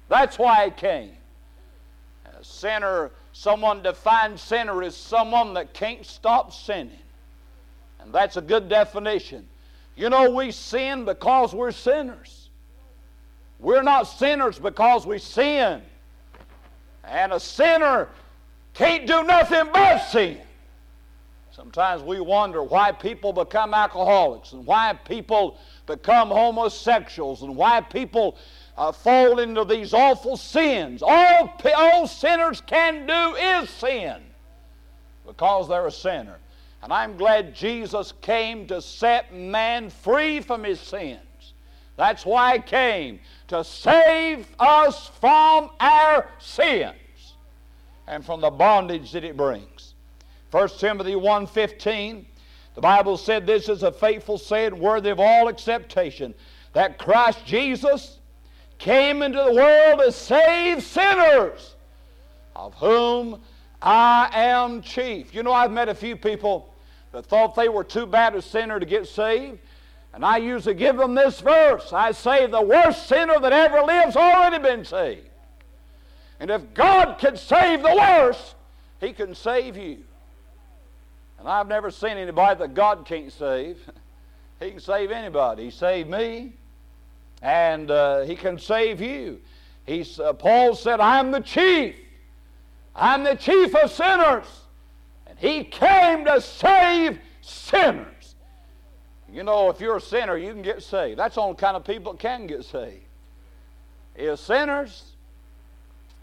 That's 0.10 0.38
why 0.38 0.66
he 0.66 0.72
came. 0.72 1.14
A 2.40 2.44
sinner, 2.44 3.12
someone 3.32 3.82
defines 3.82 4.42
sinner 4.42 4.84
as 4.84 4.96
someone 4.96 5.54
that 5.56 5.74
can't 5.74 6.06
stop 6.06 6.54
sinning. 6.54 7.00
And 8.00 8.14
that's 8.14 8.38
a 8.38 8.42
good 8.42 8.70
definition. 8.70 9.48
You 9.96 10.10
know, 10.10 10.30
we 10.30 10.52
sin 10.52 11.06
because 11.06 11.54
we're 11.54 11.72
sinners. 11.72 12.50
We're 13.60 13.82
not 13.82 14.04
sinners 14.04 14.60
because 14.60 15.08
we 15.08 15.18
sin. 15.18 15.82
And 17.04 17.34
a 17.34 17.40
sinner 17.40 18.10
can't 18.74 19.08
do 19.08 19.24
nothing 19.24 19.70
but 19.74 20.00
sin. 20.00 20.38
Sometimes 21.58 22.04
we 22.04 22.20
wonder 22.20 22.62
why 22.62 22.92
people 22.92 23.34
become 23.34 23.74
alcoholics 23.74 24.52
and 24.52 24.64
why 24.64 24.94
people 24.94 25.58
become 25.88 26.30
homosexuals 26.30 27.42
and 27.42 27.56
why 27.56 27.82
people 27.82 28.38
uh, 28.78 28.92
fall 28.92 29.40
into 29.40 29.66
these 29.66 29.92
awful 29.92 30.38
sins. 30.38 31.02
All, 31.02 31.52
all 31.76 32.06
sinners 32.06 32.62
can 32.62 33.08
do 33.08 33.36
is 33.36 33.72
sin 33.72 34.22
because 35.26 35.68
they're 35.68 35.88
a 35.88 35.92
sinner. 35.92 36.38
And 36.84 36.94
I'm 36.94 37.18
glad 37.18 37.56
Jesus 37.56 38.14
came 38.22 38.68
to 38.68 38.80
set 38.80 39.34
man 39.34 39.90
free 39.90 40.42
from 40.42 40.64
his 40.64 40.80
sins. 40.80 41.54
That's 41.96 42.24
why 42.24 42.58
he 42.58 42.62
came, 42.62 43.20
to 43.48 43.64
save 43.64 44.48
us 44.60 45.10
from 45.20 45.72
our 45.80 46.30
sins 46.38 47.34
and 48.06 48.24
from 48.24 48.42
the 48.42 48.52
bondage 48.52 49.12
that 49.14 49.24
it 49.24 49.36
brings. 49.36 49.77
1 50.58 50.70
Timothy 50.80 51.14
1.15, 51.14 52.26
the 52.74 52.82
Bible 52.82 53.16
said 53.16 53.46
this 53.46 53.70
is 53.70 53.84
a 53.84 53.92
faithful 53.92 54.40
saying 54.40 54.80
worthy 54.80 55.12
of 55.12 55.20
all 55.20 55.50
acceptation, 55.50 56.34
that 56.74 56.98
Christ 56.98 57.46
Jesus 57.46 58.18
came 58.80 59.22
into 59.22 59.38
the 59.38 59.54
world 59.54 60.00
to 60.00 60.12
save 60.12 60.82
sinners, 60.82 61.76
of 62.56 62.74
whom 62.74 63.40
I 63.84 64.32
am 64.34 64.82
chief. 64.82 65.32
You 65.32 65.44
know, 65.44 65.54
I've 65.54 65.72
met 65.72 65.90
a 65.90 65.94
few 65.94 66.16
people 66.16 66.74
that 67.12 67.28
thought 67.28 67.54
they 67.54 67.70
were 67.70 67.84
too 67.84 68.08
bad 68.08 68.34
a 68.34 68.42
sinner 68.42 68.80
to 68.80 68.86
get 68.88 69.08
saved. 69.08 69.60
And 70.12 70.26
I 70.26 70.38
usually 70.38 70.74
give 70.74 70.98
them 70.98 71.14
this 71.14 71.40
verse. 71.40 71.94
I 71.94 72.14
say, 72.14 72.48
the 72.48 72.64
worst 72.64 73.08
sinner 73.08 73.40
that 73.40 73.54
ever 73.54 73.82
lives 73.84 74.16
already 74.16 74.58
been 74.58 74.84
saved. 74.84 75.30
And 76.40 76.50
if 76.50 76.74
God 76.74 77.20
can 77.20 77.38
save 77.38 77.84
the 77.84 77.96
worst, 77.96 78.56
He 79.00 79.14
can 79.14 79.36
save 79.36 79.78
you. 79.78 80.04
And 81.40 81.48
I've 81.48 81.68
never 81.68 81.92
seen 81.92 82.18
anybody 82.18 82.60
that 82.60 82.74
God 82.74 83.06
can't 83.06 83.32
save. 83.32 83.78
He 84.60 84.72
can 84.72 84.80
save 84.80 85.12
anybody. 85.12 85.66
He 85.66 85.70
saved 85.70 86.10
me, 86.10 86.54
and 87.44 87.92
uh, 87.92 88.22
He 88.22 88.36
can 88.36 88.58
save 88.58 89.00
you. 89.00 89.40
He's, 89.86 90.20
uh, 90.20 90.34
Paul 90.34 90.74
said, 90.74 91.00
I'm 91.00 91.30
the 91.30 91.42
chief. 91.42 91.96
I'm 92.96 93.24
the 93.24 93.36
chief 93.36 93.76
of 93.76 93.92
sinners. 93.92 94.48
And 95.28 95.38
He 95.38 95.64
came 95.64 96.26
to 96.26 96.42
save 96.42 97.20
sinners. 97.42 98.36
You 99.32 99.44
know, 99.44 99.70
if 99.70 99.80
you're 99.80 99.98
a 99.98 100.02
sinner, 100.02 100.38
you 100.38 100.52
can 100.54 100.64
get 100.64 100.82
saved. 100.82 101.20
That's 101.20 101.36
the 101.36 101.42
only 101.42 101.58
kind 101.58 101.78
of 101.78 101.84
people 101.84 102.14
that 102.14 102.20
can 102.20 102.48
get 102.48 102.66
saved. 102.66 103.04
Is 104.16 104.40
sinners. 104.40 105.04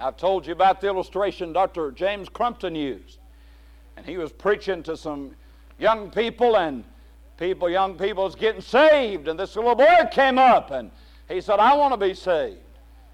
I've 0.00 0.16
told 0.16 0.46
you 0.46 0.52
about 0.52 0.80
the 0.80 0.88
illustration 0.88 1.52
Dr. 1.52 1.92
James 1.92 2.28
Crumpton 2.28 2.74
used. 2.74 3.18
And 3.96 4.04
he 4.04 4.16
was 4.16 4.32
preaching 4.32 4.82
to 4.84 4.96
some 4.96 5.32
young 5.78 6.10
people, 6.10 6.56
and 6.56 6.84
people, 7.38 7.68
young 7.68 7.96
people 7.96 8.24
was 8.24 8.34
getting 8.34 8.60
saved. 8.60 9.28
And 9.28 9.38
this 9.38 9.56
little 9.56 9.74
boy 9.74 10.08
came 10.10 10.38
up 10.38 10.70
and 10.70 10.90
he 11.28 11.40
said, 11.40 11.58
I 11.58 11.76
want 11.76 11.92
to 11.92 11.98
be 11.98 12.14
saved. 12.14 12.58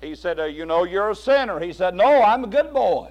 He 0.01 0.15
said, 0.15 0.41
uh, 0.41 0.45
You 0.45 0.67
know, 0.67 0.85
you're 0.85 1.11
a 1.11 1.15
sinner. 1.15 1.61
He 1.61 1.73
said, 1.73 1.95
No, 1.95 2.23
I'm 2.23 2.45
a 2.45 2.49
good 2.49 2.73
boy. 2.73 3.11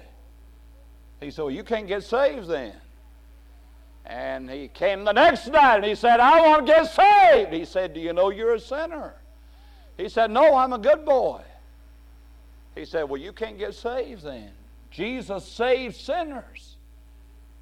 He 1.20 1.30
said, 1.30 1.42
Well, 1.42 1.50
you 1.50 1.64
can't 1.64 1.86
get 1.86 2.02
saved 2.02 2.48
then. 2.48 2.74
And 4.06 4.50
he 4.50 4.68
came 4.68 5.04
the 5.04 5.12
next 5.12 5.46
night 5.46 5.76
and 5.76 5.84
he 5.84 5.94
said, 5.94 6.18
I 6.18 6.40
want 6.40 6.66
to 6.66 6.72
get 6.72 6.86
saved. 6.86 7.52
He 7.52 7.64
said, 7.64 7.94
Do 7.94 8.00
you 8.00 8.12
know 8.12 8.30
you're 8.30 8.54
a 8.54 8.60
sinner? 8.60 9.14
He 9.96 10.08
said, 10.08 10.30
No, 10.30 10.54
I'm 10.56 10.72
a 10.72 10.78
good 10.78 11.04
boy. 11.04 11.42
He 12.74 12.84
said, 12.84 13.04
Well, 13.04 13.20
you 13.20 13.32
can't 13.32 13.58
get 13.58 13.74
saved 13.74 14.24
then. 14.24 14.50
Jesus 14.90 15.46
saves 15.46 15.96
sinners. 15.96 16.69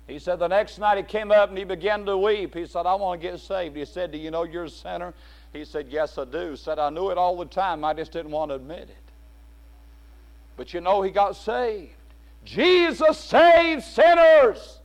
He 0.08 0.18
said, 0.18 0.38
The 0.38 0.48
next 0.48 0.78
night 0.78 0.96
he 0.96 1.04
came 1.04 1.30
up 1.30 1.50
and 1.50 1.58
he 1.58 1.64
began 1.64 2.04
to 2.06 2.16
weep. 2.16 2.54
He 2.54 2.66
said, 2.66 2.86
I 2.86 2.94
want 2.94 3.20
to 3.20 3.28
get 3.28 3.38
saved. 3.38 3.76
He 3.76 3.84
said, 3.84 4.10
Do 4.10 4.18
you 4.18 4.30
know 4.30 4.42
you're 4.42 4.64
a 4.64 4.70
sinner? 4.70 5.14
He 5.52 5.64
said, 5.64 5.86
Yes, 5.88 6.16
I 6.18 6.24
do. 6.24 6.50
He 6.50 6.56
said, 6.56 6.78
I 6.78 6.90
knew 6.90 7.10
it 7.10 7.18
all 7.18 7.36
the 7.36 7.44
time. 7.44 7.84
I 7.84 7.92
just 7.92 8.10
didn't 8.10 8.32
want 8.32 8.50
to 8.50 8.56
admit 8.56 8.88
it. 8.88 8.96
But 10.56 10.74
you 10.74 10.80
know, 10.80 11.02
he 11.02 11.10
got 11.10 11.36
saved. 11.36 11.92
Jesus 12.44 13.18
saved 13.18 13.84
sinners. 13.84 14.78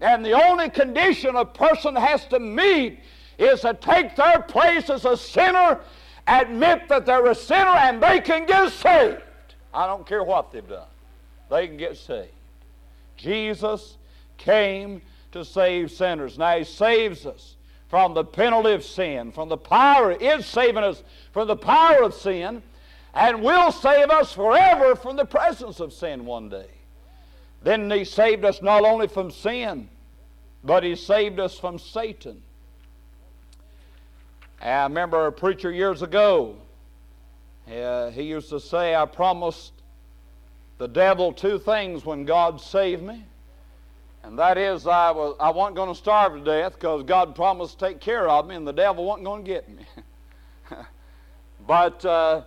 And 0.00 0.24
the 0.24 0.32
only 0.32 0.70
condition 0.70 1.34
a 1.34 1.44
person 1.44 1.96
has 1.96 2.24
to 2.26 2.38
meet 2.38 3.00
is 3.36 3.62
to 3.62 3.74
take 3.74 4.14
their 4.14 4.40
place 4.40 4.88
as 4.88 5.04
a 5.04 5.16
sinner, 5.16 5.80
admit 6.28 6.88
that 6.88 7.04
they're 7.04 7.26
a 7.26 7.34
sinner, 7.34 7.70
and 7.70 8.00
they 8.00 8.20
can 8.20 8.46
get 8.46 8.70
saved. 8.70 9.20
I 9.74 9.86
don't 9.86 10.06
care 10.06 10.22
what 10.22 10.52
they've 10.52 10.66
done, 10.66 10.86
they 11.50 11.66
can 11.66 11.76
get 11.76 11.96
saved. 11.96 12.30
Jesus 13.16 13.97
came 14.38 15.02
to 15.32 15.44
save 15.44 15.90
sinners. 15.90 16.38
Now, 16.38 16.58
He 16.58 16.64
saves 16.64 17.26
us 17.26 17.56
from 17.88 18.14
the 18.14 18.24
penalty 18.24 18.72
of 18.72 18.84
sin, 18.84 19.32
from 19.32 19.48
the 19.48 19.56
power, 19.56 20.12
is 20.12 20.46
saving 20.46 20.84
us 20.84 21.02
from 21.32 21.48
the 21.48 21.56
power 21.56 22.02
of 22.02 22.14
sin, 22.14 22.62
and 23.14 23.42
will 23.42 23.72
save 23.72 24.10
us 24.10 24.32
forever 24.32 24.94
from 24.94 25.16
the 25.16 25.24
presence 25.24 25.80
of 25.80 25.92
sin 25.92 26.24
one 26.24 26.48
day. 26.48 26.68
Then 27.62 27.90
He 27.90 28.04
saved 28.04 28.44
us 28.44 28.62
not 28.62 28.84
only 28.84 29.08
from 29.08 29.30
sin, 29.30 29.88
but 30.64 30.82
He 30.82 30.94
saved 30.94 31.40
us 31.40 31.58
from 31.58 31.78
Satan. 31.78 32.42
I 34.60 34.82
remember 34.84 35.26
a 35.26 35.32
preacher 35.32 35.70
years 35.70 36.02
ago, 36.02 36.56
uh, 37.70 38.10
he 38.10 38.22
used 38.22 38.48
to 38.50 38.58
say, 38.58 38.94
I 38.94 39.04
promised 39.04 39.72
the 40.78 40.88
devil 40.88 41.32
two 41.32 41.58
things 41.58 42.04
when 42.04 42.24
God 42.24 42.60
saved 42.60 43.02
me. 43.02 43.24
And 44.28 44.38
that 44.38 44.58
is, 44.58 44.86
I, 44.86 45.10
was, 45.10 45.36
I 45.40 45.48
wasn't 45.48 45.76
going 45.76 45.88
to 45.88 45.94
starve 45.94 46.34
to 46.34 46.44
death 46.44 46.74
because 46.74 47.02
God 47.02 47.34
promised 47.34 47.78
to 47.78 47.86
take 47.86 47.98
care 47.98 48.28
of 48.28 48.46
me, 48.46 48.56
and 48.56 48.68
the 48.68 48.74
devil 48.74 49.06
wasn't 49.06 49.24
going 49.24 49.42
to 49.42 49.48
get 49.50 49.66
me. 49.70 49.86
but 51.66 52.04
uh, 52.04 52.42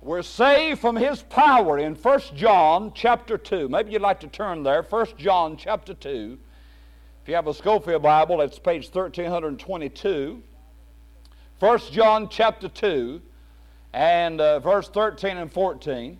we're 0.00 0.22
saved 0.22 0.80
from 0.80 0.94
his 0.94 1.22
power 1.22 1.80
in 1.80 1.96
1 1.96 2.20
John 2.36 2.92
chapter 2.94 3.36
2. 3.36 3.68
Maybe 3.68 3.90
you'd 3.90 4.02
like 4.02 4.20
to 4.20 4.28
turn 4.28 4.62
there. 4.62 4.82
1 4.82 5.06
John 5.18 5.56
chapter 5.56 5.94
2. 5.94 6.38
If 7.24 7.28
you 7.28 7.34
have 7.34 7.48
a 7.48 7.54
Scofield 7.54 8.02
Bible, 8.02 8.40
it's 8.40 8.60
page 8.60 8.84
1322. 8.84 10.40
1 11.58 11.78
John 11.90 12.28
chapter 12.28 12.68
2 12.68 13.20
and 13.92 14.40
uh, 14.40 14.60
verse 14.60 14.88
13 14.90 15.38
and 15.38 15.52
14. 15.52 16.18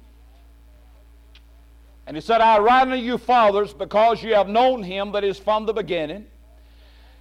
And 2.06 2.16
he 2.16 2.20
said, 2.20 2.40
I 2.40 2.58
write 2.58 2.82
unto 2.82 2.96
you, 2.96 3.18
fathers, 3.18 3.72
because 3.72 4.22
you 4.22 4.34
have 4.34 4.48
known 4.48 4.82
him 4.82 5.12
that 5.12 5.24
is 5.24 5.38
from 5.38 5.66
the 5.66 5.72
beginning. 5.72 6.26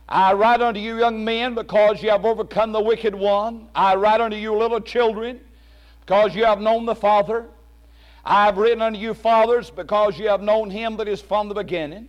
I 0.08 0.34
write 0.34 0.62
unto 0.62 0.80
you, 0.80 1.00
young 1.00 1.26
men, 1.26 1.56
because 1.56 2.04
you 2.04 2.12
have 2.12 2.26
overcome 2.26 2.72
the 2.72 2.82
wicked 2.82 3.16
one. 3.16 3.68
I 3.74 3.96
write 3.96 4.22
unto 4.22 4.38
you, 4.38 4.56
little 4.56 4.80
children, 4.80 5.40
because 6.02 6.36
you 6.36 6.46
have 6.46 6.62
known 6.62 6.86
the 6.86 6.94
Father. 6.94 7.48
I 8.24 8.46
have 8.46 8.58
written 8.58 8.84
unto 8.84 9.00
you, 9.00 9.16
fathers, 9.16 9.72
because 9.72 10.20
you 10.20 10.28
have 10.28 10.42
known 10.42 10.70
him 10.70 10.98
that 10.98 11.08
is 11.08 11.22
from 11.22 11.50
the 11.50 11.56
beginning. 11.56 12.08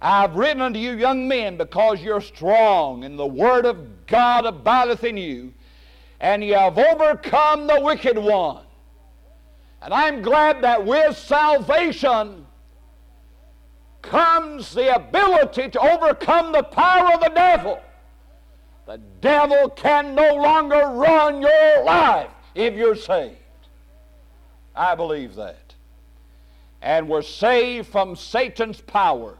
I've 0.00 0.36
written 0.36 0.60
unto 0.60 0.78
you, 0.78 0.92
young 0.92 1.26
men, 1.26 1.56
because 1.56 2.00
you're 2.00 2.20
strong, 2.20 3.02
and 3.02 3.18
the 3.18 3.26
word 3.26 3.66
of 3.66 4.06
God 4.06 4.44
abideth 4.44 5.02
in 5.02 5.16
you, 5.16 5.52
and 6.20 6.44
you 6.44 6.54
have 6.54 6.78
overcome 6.78 7.66
the 7.66 7.80
wicked 7.80 8.16
one. 8.16 8.65
And 9.82 9.92
I'm 9.92 10.22
glad 10.22 10.62
that 10.62 10.84
with 10.84 11.16
salvation 11.16 12.46
comes 14.02 14.72
the 14.72 14.94
ability 14.94 15.68
to 15.70 15.80
overcome 15.80 16.52
the 16.52 16.62
power 16.62 17.14
of 17.14 17.20
the 17.20 17.32
devil. 17.34 17.80
The 18.86 19.00
devil 19.20 19.68
can 19.70 20.14
no 20.14 20.36
longer 20.36 20.86
run 20.86 21.42
your 21.42 21.84
life 21.84 22.30
if 22.54 22.74
you're 22.74 22.96
saved. 22.96 23.36
I 24.74 24.94
believe 24.94 25.34
that. 25.36 25.74
And 26.82 27.08
we're 27.08 27.22
saved 27.22 27.88
from 27.88 28.14
Satan's 28.14 28.80
power. 28.80 29.36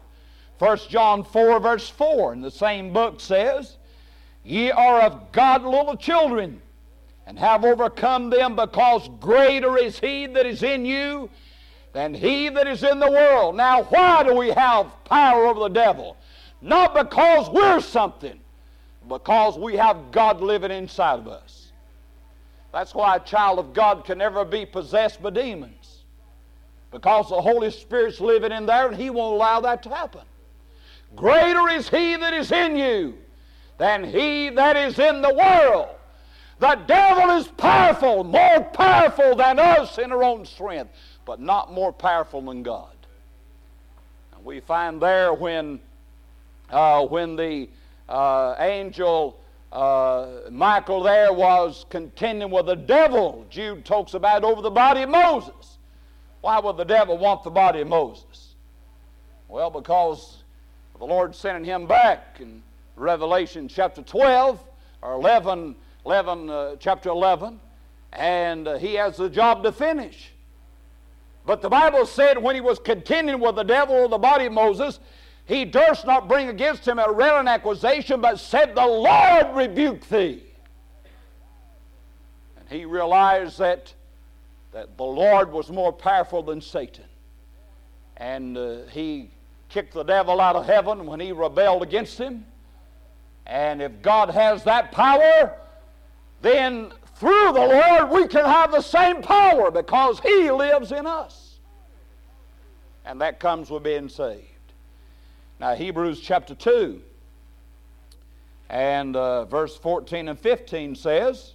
1 0.59 0.77
John 0.89 1.23
4, 1.23 1.59
verse 1.59 1.89
4 1.89 2.33
in 2.33 2.41
the 2.41 2.51
same 2.51 2.91
book 2.91 3.21
says, 3.21 3.77
Ye 4.43 4.71
are 4.71 5.01
of 5.01 5.31
God 5.31 5.63
little 5.63 5.95
children, 5.95 6.61
and 7.27 7.37
have 7.37 7.63
overcome 7.65 8.31
them, 8.31 8.55
because 8.55 9.07
greater 9.19 9.77
is 9.77 9.99
he 9.99 10.25
that 10.25 10.45
is 10.45 10.63
in 10.63 10.85
you 10.85 11.29
than 11.93 12.13
he 12.13 12.49
that 12.49 12.67
is 12.67 12.83
in 12.83 12.99
the 12.99 13.11
world. 13.11 13.55
Now, 13.55 13.83
why 13.83 14.23
do 14.23 14.33
we 14.33 14.49
have 14.49 14.87
power 15.03 15.45
over 15.45 15.59
the 15.59 15.67
devil? 15.67 16.17
Not 16.61 16.95
because 16.95 17.49
we're 17.49 17.81
something, 17.81 18.39
because 19.07 19.59
we 19.59 19.75
have 19.75 20.11
God 20.11 20.41
living 20.41 20.71
inside 20.71 21.19
of 21.19 21.27
us. 21.27 21.71
That's 22.71 22.95
why 22.95 23.17
a 23.17 23.19
child 23.19 23.59
of 23.59 23.73
God 23.73 24.05
can 24.05 24.17
never 24.17 24.43
be 24.45 24.65
possessed 24.65 25.21
by 25.21 25.29
demons. 25.29 26.03
Because 26.91 27.29
the 27.29 27.41
Holy 27.41 27.69
Spirit's 27.69 28.21
living 28.21 28.51
in 28.51 28.65
there 28.65 28.87
and 28.87 28.95
He 28.95 29.09
won't 29.09 29.35
allow 29.35 29.59
that 29.61 29.83
to 29.83 29.89
happen. 29.89 30.21
Greater 31.15 31.69
is 31.69 31.89
he 31.89 32.15
that 32.15 32.33
is 32.33 32.51
in 32.51 32.75
you 32.75 33.17
than 33.77 34.03
he 34.03 34.49
that 34.49 34.75
is 34.75 34.99
in 34.99 35.21
the 35.21 35.33
world. 35.33 35.96
The 36.59 36.75
devil 36.87 37.35
is 37.37 37.47
powerful, 37.47 38.23
more 38.23 38.63
powerful 38.63 39.35
than 39.35 39.59
us 39.59 39.97
in 39.97 40.11
our 40.11 40.23
own 40.23 40.45
strength, 40.45 40.91
but 41.25 41.39
not 41.39 41.71
more 41.71 41.93
powerful 41.93 42.41
than 42.41 42.63
God. 42.63 42.95
And 44.35 44.43
we 44.43 44.59
find 44.61 45.01
there 45.01 45.33
when 45.33 45.79
uh, 46.69 47.05
when 47.05 47.35
the 47.35 47.69
uh, 48.09 48.55
angel 48.59 49.39
uh, 49.71 50.27
Michael 50.49 51.03
there 51.03 51.31
was 51.31 51.85
contending 51.89 52.49
with 52.49 52.65
the 52.65 52.75
devil. 52.75 53.45
Jude 53.49 53.85
talks 53.85 54.13
about 54.13 54.43
over 54.43 54.61
the 54.61 54.71
body 54.71 55.03
of 55.03 55.09
Moses. 55.09 55.77
Why 56.41 56.59
would 56.59 56.77
the 56.77 56.85
devil 56.85 57.17
want 57.17 57.43
the 57.43 57.49
body 57.49 57.81
of 57.81 57.87
Moses? 57.87 58.55
Well, 59.47 59.69
because 59.69 60.43
the 60.97 61.05
Lord 61.05 61.35
sending 61.35 61.65
him 61.65 61.87
back 61.87 62.37
in 62.39 62.61
Revelation 62.95 63.67
chapter 63.67 64.01
12 64.01 64.59
or 65.01 65.13
11, 65.13 65.75
11 66.07 66.49
uh, 66.49 66.75
chapter 66.79 67.09
11, 67.09 67.59
and 68.13 68.65
uh, 68.65 68.77
he 68.77 68.93
has 68.93 69.17
the 69.17 69.29
job 69.29 69.61
to 69.61 69.73
finish. 69.73 70.31
But 71.45 71.61
the 71.61 71.67
Bible 71.67 72.05
said 72.05 72.41
when 72.41 72.55
he 72.55 72.61
was 72.61 72.79
contending 72.79 73.41
with 73.41 73.55
the 73.55 73.63
devil 73.63 73.93
or 73.93 74.07
the 74.07 74.17
body 74.17 74.45
of 74.45 74.53
Moses, 74.53 75.01
he 75.43 75.65
durst 75.65 76.05
not 76.05 76.29
bring 76.29 76.47
against 76.47 76.87
him 76.87 76.97
a 76.97 77.11
railing 77.11 77.49
accusation, 77.49 78.21
but 78.21 78.39
said, 78.39 78.73
The 78.73 78.85
Lord 78.85 79.53
rebuke 79.53 80.07
thee. 80.07 80.43
And 82.57 82.69
he 82.69 82.85
realized 82.85 83.59
that, 83.59 83.93
that 84.71 84.95
the 84.95 85.03
Lord 85.03 85.51
was 85.51 85.69
more 85.69 85.91
powerful 85.91 86.41
than 86.41 86.61
Satan. 86.61 87.03
And 88.15 88.57
uh, 88.57 88.77
he 88.91 89.29
kicked 89.67 89.93
the 89.93 90.03
devil 90.03 90.39
out 90.39 90.55
of 90.55 90.65
heaven 90.65 91.05
when 91.05 91.19
he 91.19 91.33
rebelled 91.33 91.83
against 91.83 92.17
him. 92.17 92.45
And 93.45 93.81
if 93.81 94.01
God 94.01 94.29
has 94.29 94.63
that 94.63 94.93
power, 94.93 95.53
then 96.41 96.91
through 97.15 97.51
the 97.53 97.53
Lord 97.53 98.09
we 98.09 98.27
can 98.27 98.45
have 98.45 98.71
the 98.71 98.81
same 98.81 99.21
power 99.21 99.71
because 99.71 100.19
He 100.19 100.51
lives 100.51 100.91
in 100.91 101.05
us. 101.05 101.59
And 103.05 103.21
that 103.21 103.39
comes 103.39 103.69
with 103.69 103.83
being 103.83 104.09
saved. 104.09 104.43
Now, 105.59 105.73
Hebrews 105.73 106.19
chapter 106.19 106.53
2 106.53 107.01
and 108.69 109.15
uh, 109.15 109.45
verse 109.45 109.77
14 109.77 110.27
and 110.27 110.37
15 110.37 110.95
says, 110.95 111.53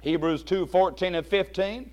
Hebrews 0.00 0.42
2 0.42 0.66
14 0.66 1.14
and 1.14 1.26
15, 1.26 1.90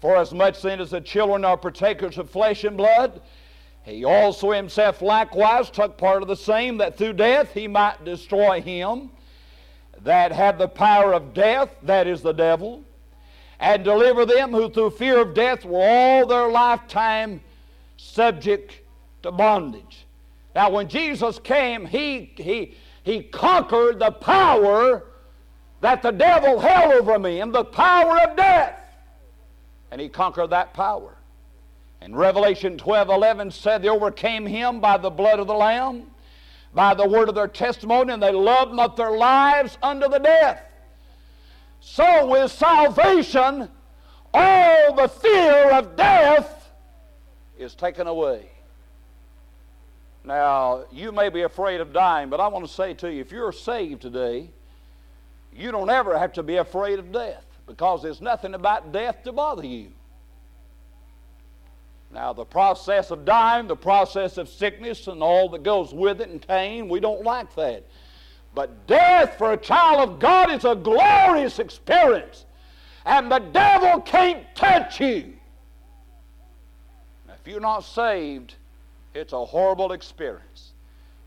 For 0.00 0.16
as 0.16 0.32
much 0.32 0.62
then 0.62 0.80
as 0.80 0.90
the 0.90 1.00
children 1.00 1.44
are 1.44 1.56
partakers 1.56 2.18
of 2.18 2.30
flesh 2.30 2.64
and 2.64 2.76
blood, 2.76 3.20
he 3.84 4.04
also 4.04 4.50
himself 4.50 5.00
likewise 5.00 5.70
took 5.70 5.96
part 5.96 6.22
of 6.22 6.28
the 6.28 6.34
same, 6.34 6.78
that 6.78 6.98
through 6.98 7.12
death 7.12 7.52
he 7.52 7.68
might 7.68 8.04
destroy 8.04 8.60
him 8.60 9.10
that 10.06 10.30
had 10.30 10.56
the 10.56 10.68
power 10.68 11.12
of 11.12 11.34
death, 11.34 11.68
that 11.82 12.06
is 12.06 12.22
the 12.22 12.32
devil, 12.32 12.84
and 13.58 13.82
deliver 13.82 14.24
them 14.24 14.52
who 14.52 14.70
through 14.70 14.90
fear 14.90 15.18
of 15.18 15.34
death 15.34 15.64
were 15.64 15.82
all 15.82 16.26
their 16.26 16.48
lifetime 16.48 17.40
subject 17.96 18.82
to 19.24 19.32
bondage. 19.32 20.06
Now, 20.54 20.70
when 20.70 20.86
Jesus 20.86 21.40
came, 21.40 21.86
he, 21.86 22.32
he, 22.36 22.76
he 23.02 23.24
conquered 23.24 23.98
the 23.98 24.12
power 24.12 25.02
that 25.80 26.02
the 26.02 26.12
devil 26.12 26.60
held 26.60 26.92
over 26.92 27.18
me 27.18 27.40
and 27.40 27.52
the 27.52 27.64
power 27.64 28.20
of 28.20 28.36
death. 28.36 28.78
And 29.90 30.00
he 30.00 30.08
conquered 30.08 30.50
that 30.50 30.72
power. 30.72 31.16
And 32.00 32.16
Revelation 32.16 32.78
12 32.78 33.08
11 33.08 33.50
said 33.50 33.82
they 33.82 33.88
overcame 33.88 34.46
him 34.46 34.78
by 34.78 34.98
the 34.98 35.10
blood 35.10 35.40
of 35.40 35.48
the 35.48 35.54
Lamb, 35.54 36.12
by 36.76 36.92
the 36.92 37.08
word 37.08 37.30
of 37.30 37.34
their 37.34 37.48
testimony, 37.48 38.12
and 38.12 38.22
they 38.22 38.30
loved 38.30 38.74
not 38.74 38.98
their 38.98 39.16
lives 39.16 39.78
unto 39.82 40.10
the 40.10 40.18
death. 40.18 40.62
So, 41.80 42.26
with 42.26 42.52
salvation, 42.52 43.70
all 44.34 44.94
the 44.94 45.08
fear 45.08 45.70
of 45.70 45.96
death 45.96 46.70
is 47.58 47.74
taken 47.74 48.06
away. 48.06 48.50
Now, 50.22 50.84
you 50.92 51.12
may 51.12 51.30
be 51.30 51.42
afraid 51.42 51.80
of 51.80 51.94
dying, 51.94 52.28
but 52.28 52.40
I 52.40 52.48
want 52.48 52.66
to 52.66 52.72
say 52.72 52.92
to 52.92 53.10
you 53.10 53.22
if 53.22 53.32
you're 53.32 53.52
saved 53.52 54.02
today, 54.02 54.50
you 55.54 55.72
don't 55.72 55.88
ever 55.88 56.18
have 56.18 56.34
to 56.34 56.42
be 56.42 56.56
afraid 56.56 56.98
of 56.98 57.10
death 57.10 57.46
because 57.66 58.02
there's 58.02 58.20
nothing 58.20 58.52
about 58.52 58.92
death 58.92 59.24
to 59.24 59.32
bother 59.32 59.64
you. 59.64 59.92
Now, 62.12 62.32
the 62.32 62.44
process 62.44 63.10
of 63.10 63.24
dying, 63.24 63.66
the 63.66 63.76
process 63.76 64.38
of 64.38 64.48
sickness, 64.48 65.06
and 65.06 65.22
all 65.22 65.48
that 65.50 65.62
goes 65.62 65.92
with 65.92 66.20
it, 66.20 66.28
and 66.28 66.46
pain, 66.46 66.88
we 66.88 67.00
don't 67.00 67.22
like 67.22 67.54
that. 67.56 67.84
But 68.54 68.86
death 68.86 69.36
for 69.36 69.52
a 69.52 69.56
child 69.56 70.08
of 70.08 70.18
God 70.18 70.50
is 70.50 70.64
a 70.64 70.74
glorious 70.74 71.58
experience, 71.58 72.46
and 73.04 73.30
the 73.30 73.40
devil 73.40 74.00
can't 74.00 74.42
touch 74.54 75.00
you. 75.00 75.34
Now, 77.26 77.34
if 77.34 77.46
you're 77.46 77.60
not 77.60 77.80
saved, 77.80 78.54
it's 79.14 79.32
a 79.32 79.44
horrible 79.44 79.92
experience. 79.92 80.72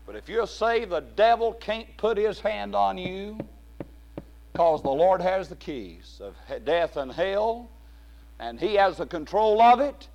But 0.06 0.16
if 0.16 0.28
you're 0.28 0.46
saved, 0.46 0.90
the 0.90 1.04
devil 1.14 1.52
can't 1.52 1.96
put 1.96 2.18
his 2.18 2.40
hand 2.40 2.74
on 2.74 2.98
you 2.98 3.38
because 4.52 4.82
the 4.82 4.90
Lord 4.90 5.22
has 5.22 5.48
the 5.48 5.56
keys 5.56 6.20
of 6.20 6.34
death 6.64 6.96
and 6.96 7.12
hell, 7.12 7.70
and 8.38 8.58
He 8.58 8.74
has 8.74 8.96
the 8.98 9.06
control 9.06 9.62
of 9.62 9.80
it. 9.80 10.08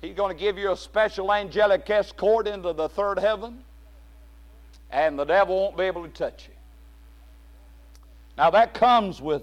He's 0.00 0.14
going 0.14 0.34
to 0.34 0.40
give 0.40 0.58
you 0.58 0.72
a 0.72 0.76
special 0.76 1.32
angelic 1.32 1.88
escort 1.90 2.46
into 2.46 2.72
the 2.72 2.88
third 2.88 3.18
heaven, 3.18 3.62
and 4.90 5.18
the 5.18 5.24
devil 5.24 5.56
won't 5.56 5.76
be 5.76 5.84
able 5.84 6.02
to 6.02 6.08
touch 6.08 6.46
you. 6.48 6.54
Now 8.36 8.50
that 8.50 8.74
comes 8.74 9.20
with 9.20 9.42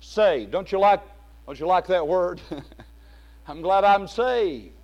saved. 0.00 0.52
Don't 0.52 0.70
you 0.70 0.78
like? 0.78 1.00
Don't 1.46 1.58
you 1.58 1.66
like 1.66 1.86
that 1.86 2.06
word? 2.06 2.40
I'm 3.48 3.62
glad 3.62 3.84
I'm 3.84 4.06
saved 4.06 4.78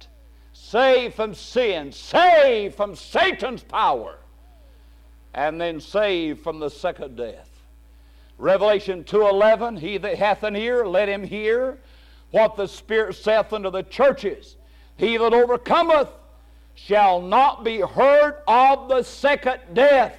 saved 0.55 1.15
from 1.15 1.35
sin, 1.35 1.93
saved 1.93 2.75
from 2.77 2.97
Satan's 2.97 3.63
power, 3.63 4.19
and 5.35 5.61
then 5.61 5.81
saved 5.81 6.43
from 6.43 6.61
the 6.61 6.71
second 6.71 7.17
death. 7.17 7.51
Revelation 8.39 9.05
2:11, 9.05 9.79
he 9.79 9.99
that 9.99 10.17
hath 10.17 10.43
an 10.43 10.57
ear, 10.57 10.87
let 10.87 11.09
him 11.09 11.23
hear 11.25 11.79
what 12.31 12.57
the 12.57 12.67
Spirit 12.67 13.15
saith 13.15 13.53
unto 13.53 13.71
the 13.71 13.83
churches. 13.83 14.57
He 14.97 15.17
that 15.17 15.35
overcometh 15.35 16.09
shall 16.75 17.21
not 17.21 17.65
be 17.65 17.81
hurt 17.81 18.43
of 18.47 18.89
the 18.89 19.03
second 19.03 19.61
death. 19.73 20.17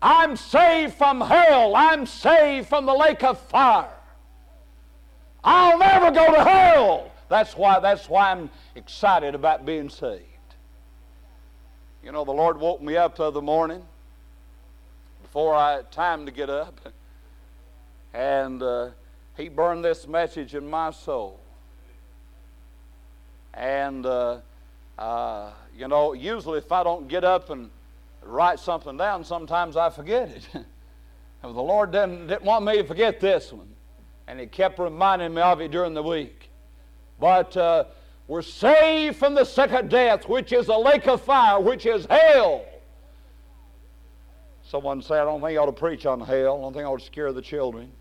I'm 0.00 0.36
saved 0.36 0.94
from 0.94 1.20
hell. 1.20 1.76
I'm 1.76 2.06
saved 2.06 2.68
from 2.68 2.86
the 2.86 2.94
lake 2.94 3.22
of 3.22 3.38
fire. 3.38 3.88
I'll 5.44 5.78
never 5.78 6.10
go 6.10 6.32
to 6.32 6.44
hell. 6.44 7.10
That's 7.28 7.56
why, 7.56 7.80
that's 7.80 8.08
why 8.08 8.30
I'm 8.32 8.50
excited 8.74 9.34
about 9.34 9.64
being 9.64 9.88
saved. 9.88 10.22
You 12.04 12.12
know, 12.12 12.24
the 12.24 12.32
Lord 12.32 12.58
woke 12.58 12.82
me 12.82 12.96
up 12.96 13.16
the 13.16 13.24
other 13.24 13.40
morning 13.40 13.82
before 15.22 15.54
I 15.54 15.76
had 15.76 15.92
time 15.92 16.26
to 16.26 16.32
get 16.32 16.50
up, 16.50 16.80
and 18.14 18.62
uh, 18.62 18.90
He 19.36 19.48
burned 19.48 19.84
this 19.84 20.06
message 20.06 20.54
in 20.54 20.68
my 20.68 20.90
soul. 20.90 21.38
And, 23.54 24.06
uh, 24.06 24.38
uh, 24.98 25.50
you 25.76 25.88
know, 25.88 26.12
usually 26.12 26.58
if 26.58 26.72
I 26.72 26.82
don't 26.82 27.08
get 27.08 27.24
up 27.24 27.50
and 27.50 27.70
write 28.22 28.58
something 28.58 28.96
down, 28.96 29.24
sometimes 29.24 29.76
I 29.76 29.90
forget 29.90 30.30
it. 30.30 30.48
the 31.42 31.48
Lord 31.48 31.92
didn't, 31.92 32.28
didn't 32.28 32.44
want 32.44 32.64
me 32.64 32.78
to 32.78 32.84
forget 32.84 33.20
this 33.20 33.52
one. 33.52 33.68
And 34.26 34.40
He 34.40 34.46
kept 34.46 34.78
reminding 34.78 35.34
me 35.34 35.42
of 35.42 35.60
it 35.60 35.70
during 35.70 35.94
the 35.94 36.02
week. 36.02 36.48
But 37.20 37.56
uh, 37.56 37.84
we're 38.26 38.42
saved 38.42 39.16
from 39.16 39.34
the 39.34 39.44
second 39.44 39.90
death, 39.90 40.28
which 40.28 40.52
is 40.52 40.68
a 40.68 40.76
lake 40.76 41.06
of 41.06 41.20
fire, 41.20 41.60
which 41.60 41.86
is 41.86 42.06
hell. 42.06 42.64
Someone 44.64 45.02
said, 45.02 45.20
I 45.20 45.24
don't 45.24 45.40
think 45.42 45.52
I 45.52 45.56
ought 45.56 45.66
to 45.66 45.72
preach 45.72 46.06
on 46.06 46.20
hell. 46.20 46.56
I 46.56 46.60
don't 46.62 46.72
think 46.72 46.84
I 46.84 46.88
ought 46.88 47.00
to 47.00 47.04
scare 47.04 47.32
the 47.32 47.42
children. 47.42 47.92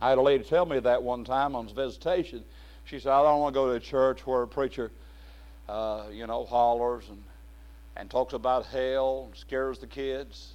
I 0.00 0.08
had 0.10 0.18
a 0.18 0.22
lady 0.22 0.44
tell 0.44 0.66
me 0.66 0.80
that 0.80 1.02
one 1.02 1.24
time 1.24 1.54
on 1.54 1.68
visitation. 1.68 2.44
She 2.88 2.98
said, 2.98 3.12
I 3.12 3.22
don't 3.22 3.40
want 3.40 3.54
to 3.54 3.60
go 3.60 3.66
to 3.66 3.72
a 3.72 3.80
church 3.80 4.26
where 4.26 4.42
a 4.42 4.48
preacher, 4.48 4.90
uh, 5.68 6.04
you 6.10 6.26
know, 6.26 6.46
hollers 6.46 7.04
and, 7.10 7.22
and 7.96 8.08
talks 8.08 8.32
about 8.32 8.64
hell 8.64 9.24
and 9.26 9.36
scares 9.36 9.78
the 9.78 9.86
kids. 9.86 10.54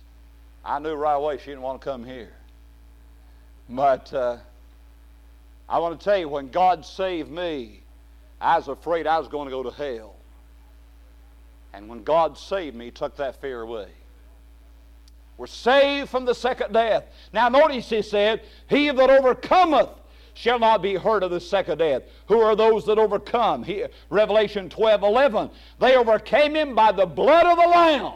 I 0.65 0.79
knew 0.79 0.95
right 0.95 1.13
away 1.13 1.37
she 1.37 1.51
didn't 1.51 1.61
want 1.61 1.79
to 1.79 1.85
come 1.85 2.03
here. 2.03 2.33
But 3.69 4.11
uh, 4.11 4.37
I 5.69 5.77
want 5.77 5.99
to 5.99 6.03
tell 6.03 6.17
you, 6.17 6.27
when 6.27 6.49
God 6.49 6.85
saved 6.85 7.29
me, 7.29 7.81
I 8.41 8.57
was 8.57 8.67
afraid 8.67 9.05
I 9.05 9.19
was 9.19 9.27
going 9.27 9.45
to 9.45 9.51
go 9.51 9.61
to 9.61 9.71
hell. 9.71 10.15
And 11.71 11.87
when 11.87 12.03
God 12.03 12.35
saved 12.37 12.75
me, 12.75 12.85
He 12.85 12.91
took 12.91 13.15
that 13.17 13.41
fear 13.41 13.61
away. 13.61 13.89
We're 15.37 15.45
saved 15.45 16.09
from 16.09 16.25
the 16.25 16.33
second 16.33 16.73
death. 16.73 17.05
Now, 17.31 17.49
notice 17.49 17.89
He 17.89 18.01
said, 18.01 18.41
He 18.67 18.89
that 18.89 19.09
overcometh 19.09 19.89
shall 20.33 20.59
not 20.59 20.81
be 20.81 20.95
hurt 20.95 21.23
of 21.23 21.31
the 21.31 21.39
second 21.39 21.77
death. 21.77 22.03
Who 22.27 22.41
are 22.41 22.55
those 22.55 22.85
that 22.85 22.97
overcome? 22.97 23.63
He, 23.63 23.85
Revelation 24.09 24.69
12 24.69 25.03
11. 25.03 25.49
They 25.79 25.95
overcame 25.95 26.55
him 26.55 26.75
by 26.75 26.91
the 26.91 27.05
blood 27.05 27.45
of 27.45 27.57
the 27.57 27.67
Lamb. 27.67 28.13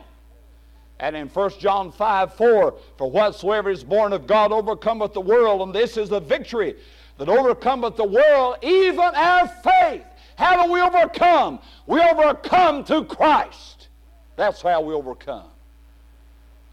And 0.99 1.15
in 1.15 1.27
1 1.27 1.51
John 1.59 1.91
5 1.91 2.33
4, 2.33 2.75
for 2.97 3.11
whatsoever 3.11 3.69
is 3.69 3.83
born 3.83 4.13
of 4.13 4.25
God 4.25 4.51
overcometh 4.51 5.13
the 5.13 5.21
world, 5.21 5.61
and 5.61 5.73
this 5.73 5.95
is 5.95 6.09
the 6.09 6.19
victory 6.19 6.75
that 7.17 7.29
overcometh 7.29 7.95
the 7.95 8.03
world, 8.03 8.57
even 8.63 8.99
our 8.99 9.47
faith. 9.47 10.03
How 10.37 10.65
do 10.65 10.71
we 10.71 10.81
overcome? 10.81 11.59
We 11.85 11.99
overcome 11.99 12.83
through 12.83 13.05
Christ. 13.05 13.87
That's 14.35 14.61
how 14.61 14.81
we 14.81 14.93
overcome. 14.93 15.49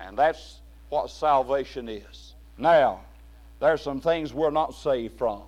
And 0.01 0.19
that's 0.19 0.61
what 0.91 1.11
salvation 1.11 1.89
is. 1.89 2.35
Now, 2.59 3.01
there's 3.61 3.83
some 3.83 4.01
things 4.01 4.35
we're 4.35 4.51
not 4.51 4.75
saved 4.75 5.19
from. 5.19 5.43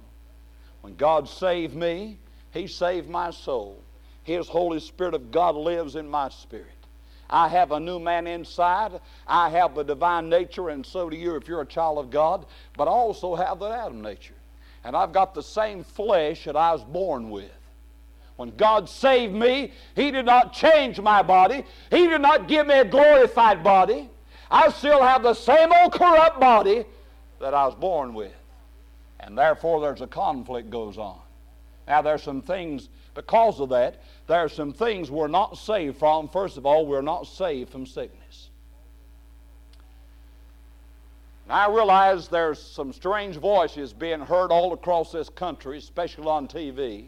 When 0.81 0.97
God 0.97 1.29
saved 1.29 1.75
me, 1.75 2.19
He 2.53 2.67
saved 2.67 3.09
my 3.09 3.31
soul. 3.31 3.83
His 4.23 4.49
Holy 4.49 4.81
Spirit 4.81 5.15
of 5.15 5.31
God 5.31 5.55
lives 5.55 5.97
in 5.97 6.09
my 6.09 6.29
spirit. 6.29 6.67
I 7.29 7.49
have 7.49 7.73
a 7.73 7.81
new 7.81 7.99
man 7.99 8.27
inside. 8.27 9.01
I 9.27 9.51
have 9.51 9.75
the 9.75 9.83
divine 9.83 10.29
nature, 10.29 10.69
and 10.69 10.87
so 10.87 11.11
do 11.11 11.17
you 11.17 11.37
if 11.37 11.49
you're 11.49 11.61
a 11.61 11.67
child 11.67 11.99
of 11.99 12.11
God, 12.11 12.47
but 12.77 12.89
I 12.89 12.91
also 12.91 13.35
have 13.35 13.59
the 13.59 13.69
Adam 13.69 14.01
nature. 14.01 14.35
And 14.85 14.97
I've 14.97 15.13
got 15.13 15.35
the 15.35 15.43
same 15.43 15.83
flesh 15.83 16.45
that 16.45 16.57
I 16.57 16.73
was 16.73 16.85
born 16.85 17.31
with. 17.31 17.51
When 18.37 18.55
God 18.57 18.89
saved 18.89 19.35
me, 19.35 19.73
He 19.97 20.11
did 20.11 20.27
not 20.27 20.53
change 20.53 21.01
my 21.01 21.23
body, 21.23 21.65
He 21.91 22.07
did 22.07 22.21
not 22.21 22.49
give 22.49 22.67
me 22.67 22.79
a 22.79 22.85
glorified 22.85 23.65
body. 23.65 24.09
I 24.51 24.71
still 24.71 25.03
have 25.03 25.25
the 25.25 25.35
same 25.35 25.73
old 25.73 25.93
corrupt 25.93 26.39
body 26.39 26.85
that 27.41 27.55
I 27.55 27.67
was 27.67 27.75
born 27.75 28.15
with. 28.15 28.35
And 29.21 29.37
therefore, 29.37 29.81
there's 29.81 30.01
a 30.01 30.07
conflict 30.07 30.71
goes 30.71 30.99
on. 30.99 31.19
Now, 31.87 32.03
there's 32.03 32.23
some 32.23 32.43
things 32.43 32.89
because 33.15 33.61
of 33.61 33.71
that 33.71 34.03
there 34.27 34.41
are 34.41 34.49
some 34.49 34.73
things 34.73 35.11
we're 35.11 35.29
not 35.29 35.57
saved 35.57 35.99
from. 35.99 36.29
First 36.29 36.57
of 36.57 36.67
all, 36.67 36.87
we're 36.87 37.01
not 37.01 37.27
saved 37.27 37.71
from 37.71 37.87
sickness. 37.87 38.51
And 41.45 41.53
I 41.53 41.69
realize 41.69 42.27
there's 42.27 42.61
some 42.61 42.93
strange 42.93 43.37
voices 43.37 43.93
being 43.93 44.21
heard 44.21 44.51
all 44.51 44.73
across 44.73 45.13
this 45.13 45.29
country, 45.29 45.79
especially 45.79 46.27
on 46.27 46.49
TV, 46.49 47.07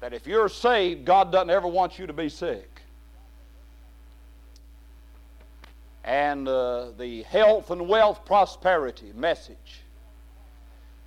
that 0.00 0.12
if 0.12 0.24
you're 0.24 0.48
saved, 0.48 1.04
God 1.04 1.32
doesn't 1.32 1.50
ever 1.50 1.66
want 1.66 1.98
you 1.98 2.06
to 2.06 2.12
be 2.12 2.28
sick. 2.28 2.77
And 6.08 6.48
uh, 6.48 6.92
the 6.96 7.22
health 7.24 7.70
and 7.70 7.86
wealth 7.86 8.24
prosperity 8.24 9.12
message 9.14 9.82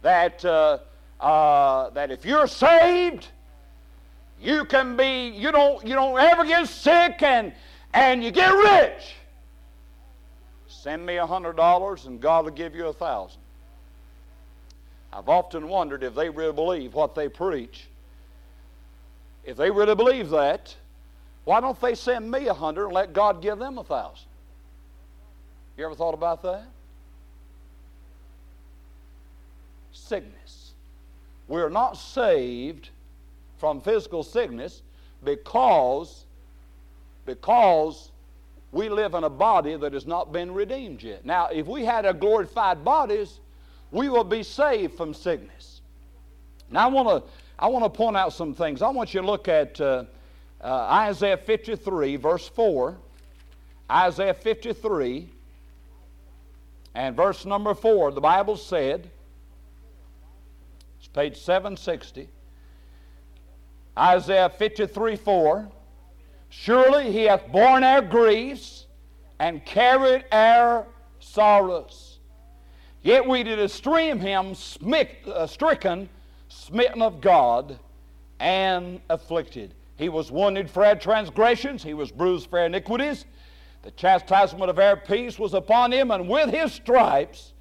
that, 0.04 0.46
uh, 0.46 0.78
uh, 1.20 1.90
that 1.90 2.12
if 2.12 2.24
you're 2.24 2.46
saved, 2.46 3.28
you 4.40 4.64
can 4.64 4.96
be, 4.96 5.30
you 5.30 5.52
don't, 5.52 5.84
you 5.88 5.96
don't 5.96 6.20
ever 6.20 6.46
get 6.46 6.68
sick 6.68 7.24
and, 7.24 7.52
and 7.96 8.24
you 8.24 8.30
get 8.30 8.52
rich. 8.52 9.16
Send 10.68 11.04
me 11.04 11.18
a 11.18 11.26
hundred 11.26 11.56
dollars 11.56 12.06
and 12.06 12.22
God 12.22 12.46
will 12.46 12.52
give 12.52 12.76
you 12.76 12.86
a 12.86 12.94
thousand. 12.94 13.42
I've 15.12 15.30
often 15.30 15.68
wondered 15.68 16.04
if 16.04 16.14
they 16.14 16.30
really 16.30 16.54
believe 16.54 16.94
what 16.94 17.16
they 17.16 17.28
preach. 17.28 17.88
If 19.46 19.58
they 19.58 19.72
really 19.72 19.96
believe 19.96 20.30
that, 20.30 20.76
why 21.46 21.60
don't 21.60 21.82
they 21.82 21.96
send 21.96 22.30
me 22.30 22.46
a 22.50 22.54
hundred 22.54 22.86
and 22.86 22.94
let 22.94 23.14
God 23.14 23.42
give 23.42 23.58
them 23.58 23.80
a 23.80 23.84
thousand? 23.84 24.28
You 25.82 25.88
ever 25.88 25.96
thought 25.96 26.14
about 26.14 26.44
that? 26.44 26.68
Sickness. 29.92 30.74
We're 31.48 31.72
not 31.72 31.98
saved 31.98 32.90
from 33.58 33.82
physical 33.82 34.22
sickness 34.22 34.84
because, 35.24 36.26
because 37.26 38.12
we 38.72 38.90
live 38.90 39.16
in 39.16 39.24
a 39.24 39.30
body 39.30 39.76
that 39.76 39.94
has 39.94 40.06
not 40.06 40.32
been 40.32 40.54
redeemed 40.54 41.02
yet. 41.02 41.26
Now, 41.26 41.48
if 41.48 41.66
we 41.66 41.84
had 41.84 42.06
a 42.06 42.14
glorified 42.14 42.86
bodies, 42.86 43.40
we 43.90 44.08
will 44.08 44.24
be 44.24 44.44
saved 44.44 44.94
from 44.94 45.16
sickness. 45.16 45.82
Now, 46.70 46.86
I 46.86 46.92
want 46.92 47.08
to 47.08 47.32
I 47.58 47.66
want 47.70 47.86
to 47.86 47.90
point 47.90 48.18
out 48.18 48.34
some 48.34 48.54
things. 48.54 48.84
I 48.84 48.90
want 48.90 49.16
you 49.16 49.22
to 49.22 49.26
look 49.26 49.48
at 49.48 49.82
uh, 49.82 50.04
uh, 50.64 50.74
Isaiah 50.92 51.38
53, 51.38 52.18
verse 52.18 52.48
4. 52.50 52.96
Isaiah 53.90 54.36
53 54.36 55.28
and 56.94 57.16
verse 57.16 57.46
number 57.46 57.74
4. 57.74 58.12
The 58.12 58.22
Bible 58.22 58.58
said, 58.58 59.10
it's 61.00 61.08
page 61.08 61.38
760. 61.38 62.30
Isaiah 63.98 64.50
53 64.50 65.16
4. 65.16 65.70
Surely 66.50 67.12
he 67.12 67.24
hath 67.24 67.48
borne 67.52 67.84
our 67.84 68.02
griefs 68.02 68.88
and 69.40 69.66
carried 69.66 70.26
our 70.32 70.86
sorrows. 71.20 72.20
Yet 73.02 73.28
we 73.28 73.44
did 73.44 73.58
esteem 73.58 74.20
him 74.20 74.54
smit, 74.54 75.18
uh, 75.26 75.48
stricken, 75.48 76.10
smitten 76.50 77.02
of 77.02 77.22
God, 77.22 77.80
and 78.40 79.02
afflicted. 79.10 79.74
He 79.96 80.10
was 80.10 80.32
wounded 80.32 80.70
for 80.70 80.86
our 80.86 80.96
transgressions, 80.96 81.84
he 81.84 81.94
was 81.94 82.12
bruised 82.12 82.50
for 82.50 82.60
our 82.60 82.66
iniquities. 82.66 83.26
The 83.84 83.92
chastisement 83.92 84.70
of 84.70 84.78
our 84.78 84.96
peace 84.96 85.40
was 85.40 85.54
upon 85.54 85.92
him, 85.92 86.12
and 86.12 86.30
with 86.30 86.50
his 86.50 86.72
stripes 86.72 87.54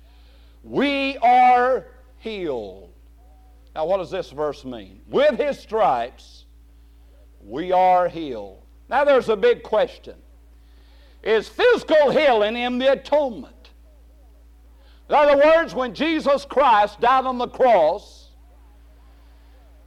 we 0.63 1.17
are 1.19 1.87
healed. 2.19 2.91
Now, 3.75 3.87
what 3.87 3.99
does 3.99 4.11
this 4.11 4.31
verse 4.31 4.65
mean? 4.65 5.01
With 5.09 5.39
his 5.39 5.59
stripes, 5.59 6.45
we 7.43 7.73
are 7.73 8.09
healed. 8.09 8.63
Now, 8.89 9.05
there's 9.05 9.29
a 9.29 9.37
big 9.37 9.63
question 9.63 10.17
Is 11.23 11.49
physical 11.49 12.11
healing 12.11 12.57
in 12.57 12.79
the 12.79 12.93
atonement? 12.93 13.55
In 15.09 15.15
other 15.15 15.37
words, 15.37 15.75
when 15.75 15.95
Jesus 15.95 16.45
Christ 16.45 17.01
died 17.01 17.25
on 17.25 17.39
the 17.39 17.49
cross, 17.49 18.29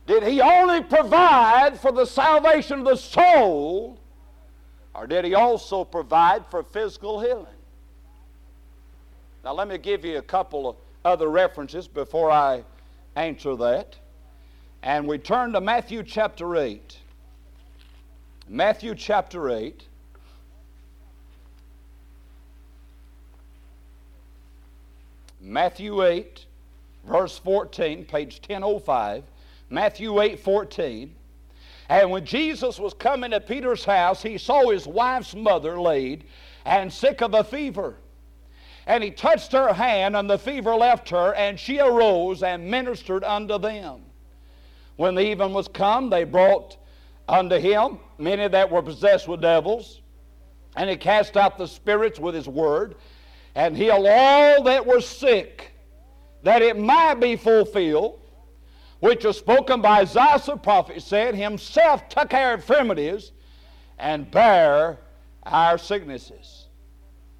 did 0.05 0.23
he 0.23 0.41
only 0.41 0.81
provide 0.83 1.79
for 1.79 1.93
the 1.93 2.05
salvation 2.05 2.79
of 2.79 2.85
the 2.85 2.97
soul, 2.97 3.99
or 4.95 5.07
did 5.07 5.25
he 5.25 5.33
also 5.33 5.83
provide 5.83 6.45
for 6.47 6.63
physical 6.63 7.19
healing? 7.19 7.45
Now, 9.43 9.53
let 9.53 9.67
me 9.67 9.77
give 9.77 10.05
you 10.05 10.17
a 10.17 10.21
couple 10.21 10.69
of 10.69 10.75
other 11.03 11.27
references 11.27 11.87
before 11.87 12.31
I 12.31 12.63
answer 13.15 13.55
that. 13.57 13.95
And 14.83 15.07
we 15.07 15.17
turn 15.17 15.53
to 15.53 15.61
Matthew 15.61 16.03
chapter 16.03 16.55
8. 16.55 16.97
Matthew 18.47 18.95
chapter 18.95 19.49
8. 19.49 19.83
Matthew 25.41 26.03
8, 26.03 26.45
verse 27.05 27.37
14, 27.37 28.05
page 28.05 28.39
1005. 28.47 29.23
Matthew 29.69 30.21
8, 30.21 30.39
14. 30.39 31.13
And 31.93 32.09
when 32.09 32.25
Jesus 32.25 32.79
was 32.79 32.95
coming 32.95 33.29
to 33.29 33.39
Peter's 33.39 33.85
house, 33.85 34.23
he 34.23 34.39
saw 34.39 34.71
his 34.71 34.87
wife's 34.87 35.35
mother 35.35 35.79
laid 35.79 36.23
and 36.65 36.91
sick 36.91 37.21
of 37.21 37.35
a 37.35 37.43
fever. 37.43 37.97
And 38.87 39.03
he 39.03 39.11
touched 39.11 39.51
her 39.51 39.71
hand, 39.71 40.15
and 40.15 40.27
the 40.27 40.39
fever 40.39 40.73
left 40.73 41.07
her, 41.09 41.35
and 41.35 41.59
she 41.59 41.79
arose 41.79 42.41
and 42.41 42.65
ministered 42.65 43.23
unto 43.23 43.59
them. 43.59 44.01
When 44.95 45.13
the 45.13 45.21
even 45.21 45.53
was 45.53 45.67
come, 45.67 46.09
they 46.09 46.23
brought 46.23 46.77
unto 47.29 47.59
him 47.59 47.99
many 48.17 48.47
that 48.47 48.71
were 48.71 48.81
possessed 48.81 49.27
with 49.27 49.41
devils, 49.41 50.01
and 50.75 50.89
he 50.89 50.95
cast 50.95 51.37
out 51.37 51.59
the 51.59 51.67
spirits 51.67 52.19
with 52.19 52.33
his 52.33 52.47
word, 52.47 52.95
and 53.53 53.77
healed 53.77 54.07
all 54.09 54.63
that 54.63 54.83
were 54.83 54.99
sick, 54.99 55.73
that 56.41 56.63
it 56.63 56.75
might 56.75 57.19
be 57.19 57.35
fulfilled, 57.35 58.19
which 59.03 59.25
was 59.25 59.37
spoken 59.37 59.81
by 59.81 59.99
Isaiah 59.99 60.41
the 60.45 60.55
prophet, 60.55 61.01
said, 61.01 61.35
Himself 61.35 62.07
took 62.07 62.33
our 62.33 62.53
infirmities 62.53 63.33
and 63.99 64.31
bare 64.31 64.97
our 65.45 65.77
sicknesses. 65.77 66.67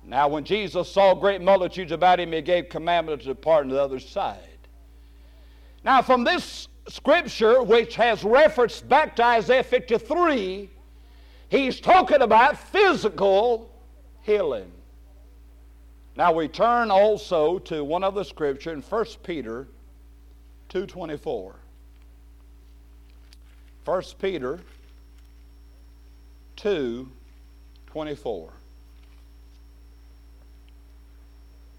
Now, 0.04 0.28
when 0.28 0.44
Jesus 0.44 0.92
saw 0.92 1.14
great 1.14 1.40
multitudes 1.40 1.94
about 1.94 2.20
him, 2.20 2.34
he 2.34 2.42
gave 2.42 2.68
commandment 2.68 3.22
to 3.22 3.28
depart 3.28 3.70
to 3.70 3.76
the 3.76 3.82
other 3.82 4.02
side. 4.02 4.58
Now, 5.86 6.02
from 6.02 6.26
this 6.26 6.68
scripture, 6.90 7.64
which 7.64 7.96
has 7.96 8.26
reference 8.26 8.82
back 8.82 9.16
to 9.16 9.24
Isaiah 9.24 9.64
53, 9.64 10.70
he's 11.48 11.80
talking 11.80 12.24
about 12.24 12.58
physical 12.58 13.72
healing. 14.24 14.70
Now, 16.18 16.34
we 16.34 16.50
turn 16.50 16.92
also 16.92 17.58
to 17.60 17.86
one 17.86 18.04
other 18.04 18.26
scripture 18.26 18.74
in 18.74 18.82
1 18.82 19.06
Peter 19.24 19.70
2.24. 20.74 21.54
1 23.86 24.04
Peter 24.20 24.60
2.24. 26.58 28.50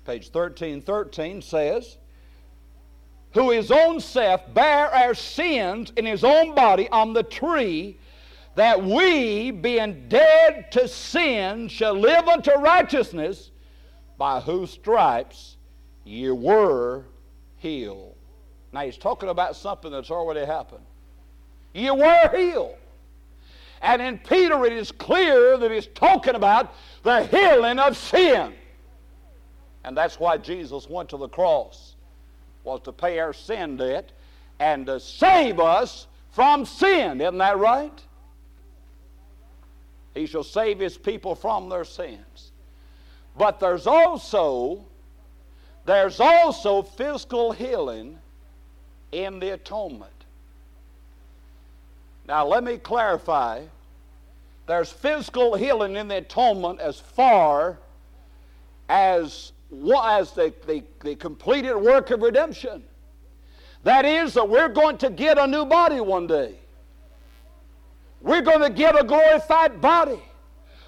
page 0.05 0.31
1313 0.31 1.43
says, 1.43 1.97
Who 3.33 3.51
his 3.51 3.71
own 3.71 4.01
self 4.01 4.43
bare 4.55 4.95
our 4.95 5.15
sins 5.15 5.93
in 5.97 6.07
his 6.07 6.23
own 6.23 6.55
body 6.55 6.89
on 6.91 7.15
the 7.15 7.23
tree, 7.23 7.99
that 8.55 8.85
we, 8.85 9.51
being 9.51 10.09
dead 10.09 10.71
to 10.73 10.87
sin, 10.87 11.67
shall 11.67 11.95
live 11.95 12.29
unto 12.29 12.53
righteousness, 12.53 13.51
by 14.19 14.39
whose 14.41 14.71
stripes 14.71 15.57
ye 16.05 16.31
were 16.31 17.03
healed. 17.57 18.14
Now 18.75 18.81
he's 18.81 18.99
talking 18.99 19.29
about 19.29 19.55
something 19.55 19.93
that's 19.93 20.11
already 20.11 20.45
happened. 20.45 20.85
You 21.75 21.95
were 21.95 22.29
healed. 22.37 22.75
And 23.81 24.03
in 24.03 24.19
Peter, 24.19 24.65
it 24.65 24.73
is 24.73 24.91
clear 24.91 25.57
that 25.57 25.71
he's 25.71 25.87
talking 25.87 26.35
about 26.35 26.75
the 27.05 27.25
healing 27.27 27.79
of 27.79 27.97
sin. 27.97 28.53
And 29.85 29.97
that's 29.97 30.19
why 30.19 30.39
Jesus 30.39 30.89
went 30.89 31.09
to 31.11 31.17
the 31.17 31.29
cross, 31.29 31.95
was 32.65 32.81
to 32.81 32.91
pay 32.91 33.21
our 33.21 33.33
sin 33.33 33.77
debt 33.77 34.11
and 34.59 34.87
to 34.87 34.99
save 34.99 35.61
us 35.61 36.09
from 36.33 36.65
sin. 36.65 37.21
Isn't 37.21 37.39
that 37.39 37.59
right? 37.59 38.03
He 40.15 40.27
shall 40.27 40.43
save 40.43 40.81
his 40.81 40.99
people 40.99 41.37
from 41.37 41.69
their 41.69 41.85
sins. 41.85 42.51
But 43.39 43.61
there's 43.61 43.87
also 43.87 44.85
there's 45.85 46.19
also 46.19 46.83
physical 46.83 47.53
healing 47.53 48.19
in 49.15 49.39
the 49.39 49.51
atonement. 49.51 50.11
Now 52.27 52.47
let 52.47 52.65
me 52.65 52.79
clarify. 52.79 53.63
There's 54.67 54.91
physical 54.91 55.55
healing 55.55 55.97
in 55.97 56.09
the 56.09 56.17
atonement 56.19 56.81
as 56.81 56.99
far 56.99 57.79
as, 58.89 59.53
as 59.71 60.33
the, 60.33 60.53
the, 60.67 60.83
the 61.03 61.15
completed 61.17 61.77
work 61.77 62.11
of 62.11 62.23
redemption. 62.23 62.83
That 63.85 64.07
is, 64.07 64.35
that 64.35 64.49
we're 64.49 64.71
going 64.71 64.97
to 64.99 65.11
get 65.11 65.39
a 65.39 65.47
new 65.47 65.67
body 65.67 66.01
one 66.01 66.27
day. 66.27 66.55
We're 68.23 68.41
going 68.41 68.61
to 68.61 68.71
get 68.71 68.99
a 68.99 69.05
glorified 69.05 69.83
body. 69.83 70.23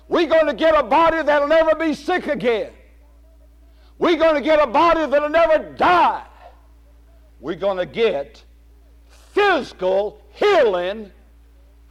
We're 0.08 0.28
going 0.28 0.46
to 0.46 0.54
get 0.54 0.74
a 0.74 0.82
body 0.82 1.22
that'll 1.22 1.48
never 1.48 1.74
be 1.74 1.92
sick 1.92 2.28
again. 2.28 2.72
We're 3.98 4.16
going 4.16 4.36
to 4.36 4.40
get 4.40 4.58
a 4.58 4.66
body 4.66 5.04
that'll 5.04 5.28
never 5.28 5.72
die. 5.74 6.24
We're 7.46 7.54
going 7.54 7.76
to 7.76 7.86
get 7.86 8.42
physical 9.32 10.20
healing 10.32 11.12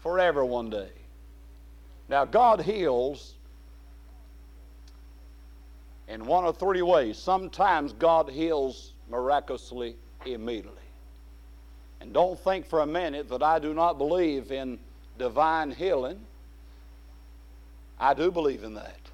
forever 0.03 0.43
one 0.43 0.69
day. 0.69 0.89
Now, 2.09 2.25
God 2.25 2.59
heals 2.59 3.35
in 6.09 6.25
one 6.25 6.43
of 6.43 6.57
three 6.57 6.81
ways. 6.81 7.17
Sometimes 7.17 7.93
God 7.93 8.29
heals 8.29 8.91
miraculously 9.09 9.95
immediately. 10.25 10.75
And 12.01 12.11
don't 12.11 12.37
think 12.37 12.65
for 12.65 12.81
a 12.81 12.85
minute 12.85 13.29
that 13.29 13.41
I 13.41 13.57
do 13.59 13.73
not 13.73 13.97
believe 13.97 14.51
in 14.51 14.77
divine 15.17 15.71
healing. 15.71 16.19
I 17.97 18.13
do 18.13 18.29
believe 18.29 18.65
in 18.65 18.73
that. 18.73 19.04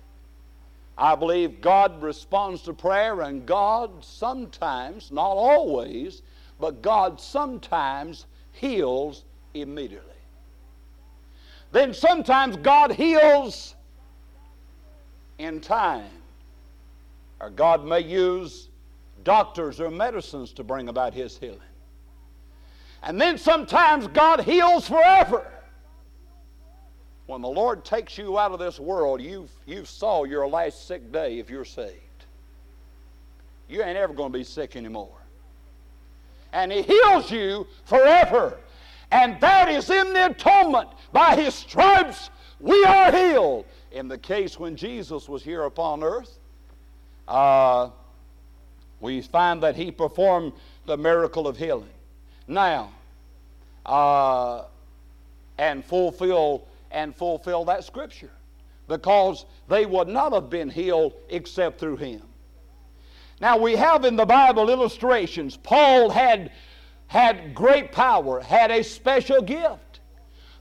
I 1.02 1.16
believe 1.16 1.62
God 1.62 2.00
responds 2.04 2.62
to 2.62 2.74
prayer, 2.74 3.22
and 3.22 3.44
God 3.44 4.06
sometimes, 4.06 5.12
not 5.12 5.32
always, 5.32 6.22
but 6.60 6.84
God 6.84 7.20
sometimes 7.20 8.28
heals 8.52 9.24
immediately. 9.56 10.14
Then 11.72 11.96
sometimes 11.96 12.56
God 12.58 12.92
heals 12.92 13.74
in 15.40 15.60
time, 15.60 16.12
or 17.40 17.50
God 17.50 17.84
may 17.84 18.02
use 18.02 18.70
doctors 19.24 19.82
or 19.82 19.90
medicines 19.90 20.54
to 20.54 20.64
bring 20.64 20.88
about 20.88 21.16
His 21.16 21.36
healing. 21.36 21.60
And 23.02 23.20
then 23.20 23.40
sometimes 23.40 24.06
God 24.06 24.42
heals 24.42 24.88
forever. 24.88 25.52
When 27.32 27.42
the 27.42 27.48
Lord 27.48 27.86
takes 27.86 28.18
you 28.18 28.38
out 28.38 28.52
of 28.52 28.60
this 28.60 28.78
world, 28.78 29.22
you've, 29.22 29.50
you've 29.66 29.88
saw 29.88 30.26
your 30.26 30.46
last 30.50 30.86
sick 30.86 31.14
day 31.14 31.40
if 31.40 31.50
you're 31.50 31.64
saved. 31.64 31.96
You 33.70 33.82
ain't 33.84 33.98
ever 33.98 34.14
going 34.14 34.34
to 34.34 34.38
be 34.38 34.44
sick 34.44 34.76
anymore. 34.76 35.16
And 36.52 36.74
He 36.74 36.82
heals 36.82 37.32
you 37.32 37.68
forever. 37.86 38.58
And 39.14 39.40
that 39.40 39.70
is 39.70 39.90
in 39.90 40.12
the 40.12 40.26
atonement. 40.26 40.90
By 41.14 41.38
His 41.38 41.56
stripes 41.56 42.30
we 42.60 42.84
are 42.84 43.14
healed. 43.14 43.64
In 43.94 44.10
the 44.10 44.18
case 44.18 44.60
when 44.60 44.76
Jesus 44.76 45.30
was 45.30 45.42
here 45.42 45.64
upon 45.64 46.04
earth, 46.04 46.38
uh, 47.30 47.92
we 49.00 49.22
find 49.22 49.64
that 49.64 49.78
He 49.78 49.90
performed 49.90 50.52
the 50.86 50.98
miracle 50.98 51.48
of 51.48 51.56
healing. 51.56 51.88
Now, 52.46 52.92
uh, 53.86 54.64
and 55.58 55.86
fulfill 55.86 56.68
and 56.92 57.16
fulfill 57.16 57.66
that 57.66 57.84
scripture 57.84 58.32
because 58.88 59.46
they 59.68 59.86
would 59.86 60.08
not 60.08 60.34
have 60.34 60.50
been 60.50 60.70
healed 60.70 61.14
except 61.30 61.80
through 61.80 61.98
him. 61.98 62.22
Now 63.40 63.58
we 63.58 63.76
have 63.76 64.06
in 64.06 64.16
the 64.16 64.26
Bible 64.26 64.70
illustrations. 64.70 65.58
Paul 65.58 66.10
had 66.10 66.52
had 67.08 67.54
great 67.54 67.92
power, 67.92 68.40
had 68.40 68.72
a 68.72 68.84
special 68.84 69.42
gift. 69.42 70.00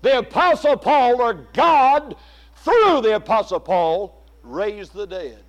The 0.03 0.19
apostle 0.19 0.77
Paul 0.77 1.21
or 1.21 1.47
God 1.53 2.17
through 2.57 3.03
the 3.03 3.17
apostle 3.17 3.61
Paul 3.61 4.21
raised 4.43 4.95
the 4.95 5.07
dead, 5.07 5.43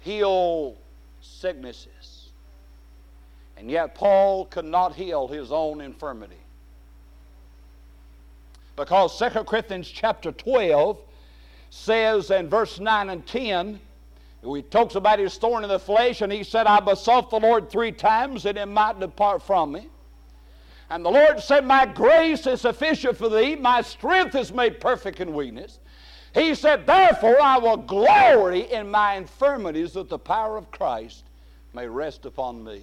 heal 0.00 0.76
sicknesses. 1.20 2.28
And 3.56 3.70
yet 3.70 3.94
Paul 3.94 4.44
could 4.46 4.66
not 4.66 4.94
heal 4.94 5.26
his 5.26 5.50
own 5.50 5.80
infirmity. 5.80 6.36
Because 8.76 9.18
2 9.18 9.30
Corinthians 9.44 9.88
chapter 9.88 10.32
12 10.32 10.98
says 11.70 12.30
in 12.30 12.48
verse 12.48 12.78
9 12.78 13.10
and 13.10 13.26
10, 13.26 13.80
he 14.42 14.62
talks 14.62 14.94
about 14.94 15.18
his 15.18 15.36
thorn 15.38 15.64
in 15.64 15.68
the 15.68 15.78
flesh, 15.78 16.20
and 16.20 16.30
he 16.30 16.44
said, 16.44 16.66
I 16.66 16.78
besought 16.80 17.30
the 17.30 17.40
Lord 17.40 17.68
three 17.68 17.90
times 17.90 18.44
that 18.44 18.56
it 18.56 18.66
might 18.66 19.00
depart 19.00 19.42
from 19.42 19.72
me. 19.72 19.88
And 20.88 21.04
the 21.04 21.10
Lord 21.10 21.40
said, 21.40 21.64
My 21.64 21.84
grace 21.84 22.46
is 22.46 22.60
sufficient 22.60 23.16
for 23.16 23.28
thee, 23.28 23.56
my 23.56 23.82
strength 23.82 24.36
is 24.36 24.52
made 24.52 24.78
perfect 24.78 25.20
in 25.20 25.34
weakness. 25.34 25.80
He 26.32 26.54
said, 26.54 26.86
Therefore 26.86 27.40
I 27.40 27.58
will 27.58 27.78
glory 27.78 28.70
in 28.72 28.90
my 28.90 29.14
infirmities 29.14 29.94
that 29.94 30.08
the 30.08 30.18
power 30.18 30.56
of 30.56 30.70
Christ 30.70 31.24
may 31.72 31.88
rest 31.88 32.24
upon 32.24 32.62
me. 32.62 32.82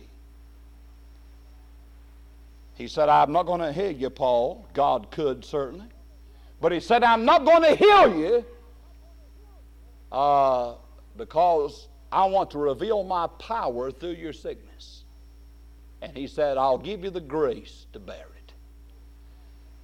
He 2.76 2.88
said, 2.88 3.10
I'm 3.10 3.32
not 3.32 3.46
going 3.46 3.62
to 3.62 3.72
heal 3.72 3.92
you, 3.92 4.10
Paul. 4.10 4.66
God 4.74 5.12
could, 5.12 5.46
certainly. 5.46 5.86
But 6.60 6.72
he 6.72 6.80
said, 6.80 7.04
I'm 7.04 7.26
not 7.26 7.46
going 7.46 7.62
to 7.64 7.76
heal 7.76 8.18
you 8.18 8.46
uh, 10.12 10.76
because 11.18 11.88
I 12.12 12.26
want 12.26 12.52
to 12.52 12.58
reveal 12.58 13.04
my 13.04 13.28
power 13.40 13.92
through 13.92 14.14
your 14.14 14.34
sickness. 14.34 15.04
And 16.02 16.16
he 16.16 16.28
said, 16.28 16.58
I'll 16.58 16.78
give 16.78 17.04
you 17.04 17.10
the 17.10 17.22
grace 17.22 17.86
to 17.94 18.00
bear 18.00 18.26
it. 18.38 18.54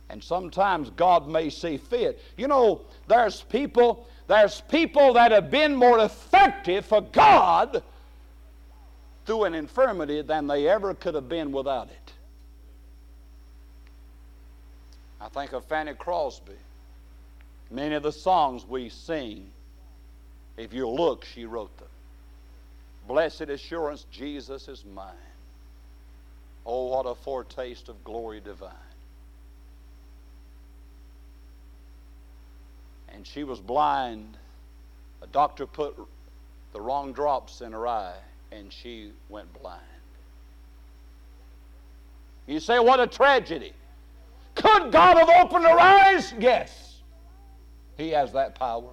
And 0.09 0.23
sometimes 0.23 0.89
God 0.91 1.27
may 1.27 1.49
see 1.49 1.77
fit. 1.77 2.19
You 2.37 2.47
know, 2.47 2.81
there's 3.07 3.41
people, 3.41 4.07
there's 4.27 4.61
people 4.61 5.13
that 5.13 5.31
have 5.31 5.51
been 5.51 5.75
more 5.75 5.99
effective 5.99 6.85
for 6.85 7.01
God 7.01 7.83
through 9.25 9.43
an 9.43 9.53
infirmity 9.53 10.21
than 10.23 10.47
they 10.47 10.67
ever 10.67 10.93
could 10.95 11.13
have 11.13 11.29
been 11.29 11.51
without 11.51 11.89
it. 11.89 11.98
I 15.21 15.27
think 15.29 15.53
of 15.53 15.65
Fanny 15.65 15.93
Crosby. 15.93 16.53
Many 17.71 17.95
of 17.95 18.03
the 18.03 18.11
songs 18.11 18.65
we 18.65 18.89
sing, 18.89 19.51
if 20.57 20.73
you 20.73 20.87
look, 20.87 21.25
she 21.25 21.45
wrote 21.45 21.75
them. 21.77 21.87
Blessed 23.07 23.41
assurance, 23.41 24.05
Jesus 24.11 24.67
is 24.67 24.83
mine. 24.85 25.13
Oh, 26.65 26.87
what 26.87 27.05
a 27.05 27.15
foretaste 27.15 27.89
of 27.89 28.03
glory 28.03 28.39
divine. 28.39 28.71
And 33.13 33.25
she 33.25 33.43
was 33.43 33.59
blind. 33.59 34.37
A 35.21 35.27
doctor 35.27 35.65
put 35.65 35.95
the 36.73 36.79
wrong 36.79 37.11
drops 37.11 37.61
in 37.61 37.71
her 37.71 37.87
eye, 37.87 38.17
and 38.51 38.71
she 38.71 39.11
went 39.27 39.51
blind. 39.61 39.81
You 42.47 42.59
say, 42.59 42.79
what 42.79 42.99
a 42.99 43.07
tragedy. 43.07 43.73
Could 44.61 44.91
God 44.91 45.17
have 45.17 45.29
opened 45.29 45.65
her 45.65 45.79
eyes? 45.79 46.33
Yes. 46.37 47.01
He 47.97 48.09
has 48.09 48.31
that 48.33 48.55
power. 48.55 48.91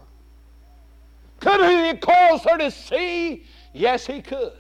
Could 1.41 1.61
He 1.61 1.99
cause 1.99 2.43
her 2.45 2.57
to 2.59 2.71
see? 2.71 3.45
Yes, 3.73 4.07
He 4.07 4.23
could. 4.23 4.53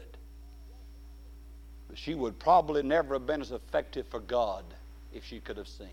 But 1.88 1.96
she 1.96 2.14
would 2.14 2.38
probably 2.38 2.82
never 2.82 3.14
have 3.14 3.26
been 3.26 3.40
as 3.40 3.52
effective 3.52 4.06
for 4.08 4.20
God 4.20 4.64
if 5.14 5.24
she 5.24 5.40
could 5.40 5.56
have 5.56 5.68
seen. 5.68 5.88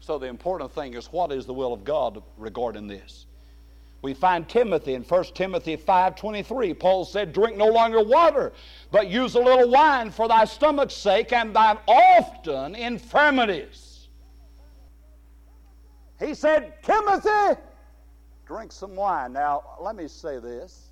So 0.00 0.18
the 0.18 0.26
important 0.26 0.72
thing 0.72 0.94
is 0.94 1.06
what 1.06 1.32
is 1.32 1.46
the 1.46 1.54
will 1.54 1.72
of 1.72 1.84
God 1.84 2.22
regarding 2.36 2.86
this? 2.86 3.26
We 4.00 4.14
find 4.14 4.48
Timothy 4.48 4.94
in 4.94 5.02
1 5.02 5.24
Timothy 5.34 5.76
5.23. 5.76 6.78
Paul 6.78 7.04
said, 7.04 7.32
Drink 7.32 7.56
no 7.56 7.66
longer 7.66 8.02
water, 8.02 8.52
but 8.92 9.08
use 9.08 9.34
a 9.34 9.40
little 9.40 9.70
wine 9.70 10.10
for 10.10 10.28
thy 10.28 10.44
stomach's 10.44 10.94
sake 10.94 11.32
and 11.32 11.54
thine 11.54 11.78
often 11.88 12.76
infirmities. 12.76 14.08
He 16.20 16.34
said, 16.34 16.74
Timothy, 16.82 17.60
drink 18.46 18.70
some 18.72 18.94
wine. 18.94 19.32
Now, 19.32 19.62
let 19.80 19.96
me 19.96 20.06
say 20.06 20.38
this. 20.38 20.90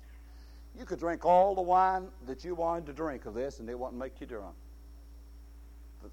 You 0.77 0.85
could 0.85 0.99
drink 0.99 1.25
all 1.25 1.55
the 1.55 1.61
wine 1.61 2.09
that 2.27 2.43
you 2.43 2.55
wanted 2.55 2.85
to 2.87 2.93
drink 2.93 3.25
of 3.25 3.33
this, 3.33 3.59
and 3.59 3.69
it 3.69 3.77
wouldn't 3.77 3.97
make 3.97 4.19
you 4.21 4.27
drunk. 4.27 4.55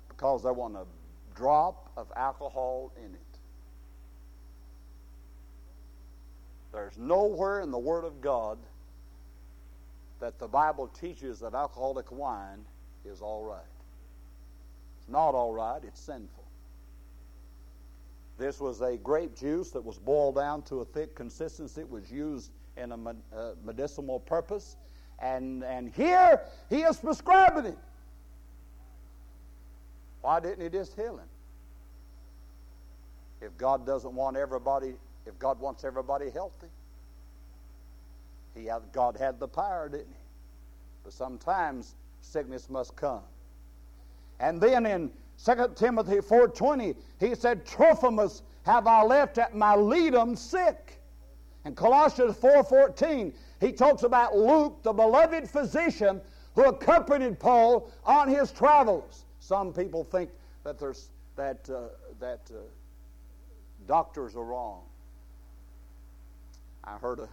Because 0.09 0.43
there 0.43 0.53
wasn't 0.53 0.79
a 0.79 1.37
drop 1.37 1.91
of 1.97 2.11
alcohol 2.17 2.93
in 2.97 3.15
it. 3.15 3.24
There's 6.75 6.99
nowhere 6.99 7.61
in 7.61 7.71
the 7.71 7.79
Word 7.79 8.05
of 8.05 8.21
God 8.21 8.59
that 10.19 10.41
the 10.41 10.49
Bible 10.49 10.89
teaches 10.89 11.39
that 11.41 11.55
alcoholic 11.55 12.11
wine 12.11 12.65
is 13.05 13.21
all 13.21 13.45
right. 13.45 13.61
It's 14.99 15.09
not 15.09 15.35
all 15.35 15.53
right, 15.53 15.81
it's 15.85 16.01
sinful. 16.01 16.45
This 18.39 18.59
was 18.59 18.81
a 18.81 18.97
grape 18.97 19.37
juice 19.37 19.71
that 19.71 19.85
was 19.85 19.99
boiled 19.99 20.35
down 20.35 20.63
to 20.63 20.81
a 20.81 20.85
thick 20.85 21.15
consistency. 21.15 21.83
It 21.83 21.91
was 21.91 22.11
used 22.11 22.51
in 22.77 22.91
a 22.91 22.97
uh, 22.97 23.53
medicinal 23.65 24.19
purpose. 24.19 24.77
And, 25.21 25.63
and 25.63 25.93
here 25.95 26.41
he 26.69 26.83
is 26.83 26.97
prescribing 26.97 27.67
it. 27.67 27.79
Why 30.23 30.41
didn't 30.41 30.63
he 30.63 30.69
just 30.71 30.97
heal 30.97 31.19
him? 31.19 31.29
If 33.41 33.57
God 33.59 33.87
doesn't 33.87 34.15
want 34.15 34.37
everybody, 34.37 34.95
if 35.27 35.39
God 35.39 35.61
wants 35.61 35.85
everybody 35.85 36.31
healthy, 36.31 36.69
he 38.55 38.67
had, 38.67 38.83
God 38.93 39.17
had 39.17 39.41
the 39.41 39.49
power, 39.49 39.89
didn't 39.89 40.09
he? 40.09 40.25
But 41.03 41.13
sometimes 41.13 41.95
sickness 42.21 42.71
must 42.71 42.95
come. 42.97 43.23
And 44.41 44.61
then 44.61 44.87
in 44.87 45.11
2 45.45 45.73
Timothy 45.75 46.17
4.20, 46.17 46.97
he 47.19 47.35
said, 47.35 47.67
Trophimus 47.67 48.43
have 48.65 48.87
I 48.87 49.03
left 49.03 49.39
at 49.39 49.55
Miletum 49.55 50.39
sick. 50.39 51.01
In 51.65 51.75
Colossians 51.75 52.37
4.14, 52.37 53.33
he 53.61 53.73
talks 53.73 54.03
about 54.03 54.37
Luke, 54.37 54.83
the 54.83 54.93
beloved 54.93 55.49
physician, 55.49 56.21
who 56.55 56.65
accompanied 56.65 57.39
Paul 57.39 57.91
on 58.05 58.29
his 58.29 58.53
travels. 58.53 59.25
Some 59.41 59.73
people 59.73 60.05
think 60.05 60.31
that, 60.63 60.79
there's, 60.79 61.09
that, 61.37 61.69
uh, 61.69 61.89
that 62.21 62.41
uh, 62.51 62.61
doctors 63.87 64.37
are 64.37 64.45
wrong. 64.45 64.83
I 66.87 66.99
heard 66.99 67.21
a 67.21 67.29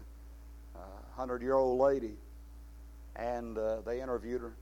hundred-year-old 1.16 1.80
lady, 1.80 2.14
and 3.16 3.58
uh, 3.58 3.82
they 3.82 4.02
interviewed 4.02 4.42
her, 4.42 4.54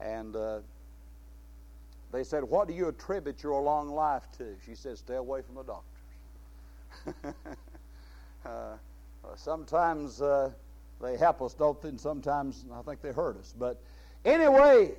and 0.00 0.36
uh, 0.36 0.58
they 2.12 2.22
said, 2.22 2.44
What 2.44 2.68
do 2.68 2.74
you 2.74 2.88
attribute 2.88 3.42
your 3.42 3.62
long 3.62 3.88
life 3.88 4.24
to? 4.38 4.54
She 4.66 4.74
said, 4.74 4.98
Stay 4.98 5.14
away 5.14 5.40
from 5.42 5.54
the 5.54 5.62
doctors. 5.62 7.34
uh, 8.46 8.76
sometimes 9.36 10.20
uh, 10.20 10.50
they 11.00 11.16
help 11.16 11.40
us, 11.40 11.54
don't 11.54 11.80
they? 11.80 11.88
And 11.88 12.00
sometimes 12.00 12.66
I 12.72 12.82
think 12.82 13.00
they 13.00 13.12
hurt 13.12 13.38
us. 13.38 13.54
But 13.58 13.80
anyway, 14.26 14.92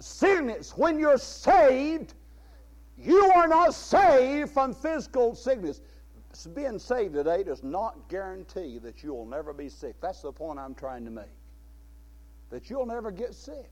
sickness, 0.00 0.76
when 0.76 0.98
you're 0.98 1.18
saved, 1.18 2.14
you 2.96 3.30
are 3.36 3.46
not 3.46 3.74
saved 3.74 4.50
from 4.50 4.74
physical 4.74 5.34
sickness. 5.34 5.82
Being 6.46 6.78
saved 6.78 7.14
today 7.14 7.42
does 7.42 7.64
not 7.64 8.08
guarantee 8.08 8.78
that 8.78 9.02
you'll 9.02 9.26
never 9.26 9.52
be 9.52 9.68
sick. 9.68 9.96
That's 10.00 10.22
the 10.22 10.32
point 10.32 10.58
I'm 10.58 10.74
trying 10.74 11.04
to 11.04 11.10
make. 11.10 11.24
That 12.50 12.70
you'll 12.70 12.86
never 12.86 13.10
get 13.10 13.34
sick. 13.34 13.70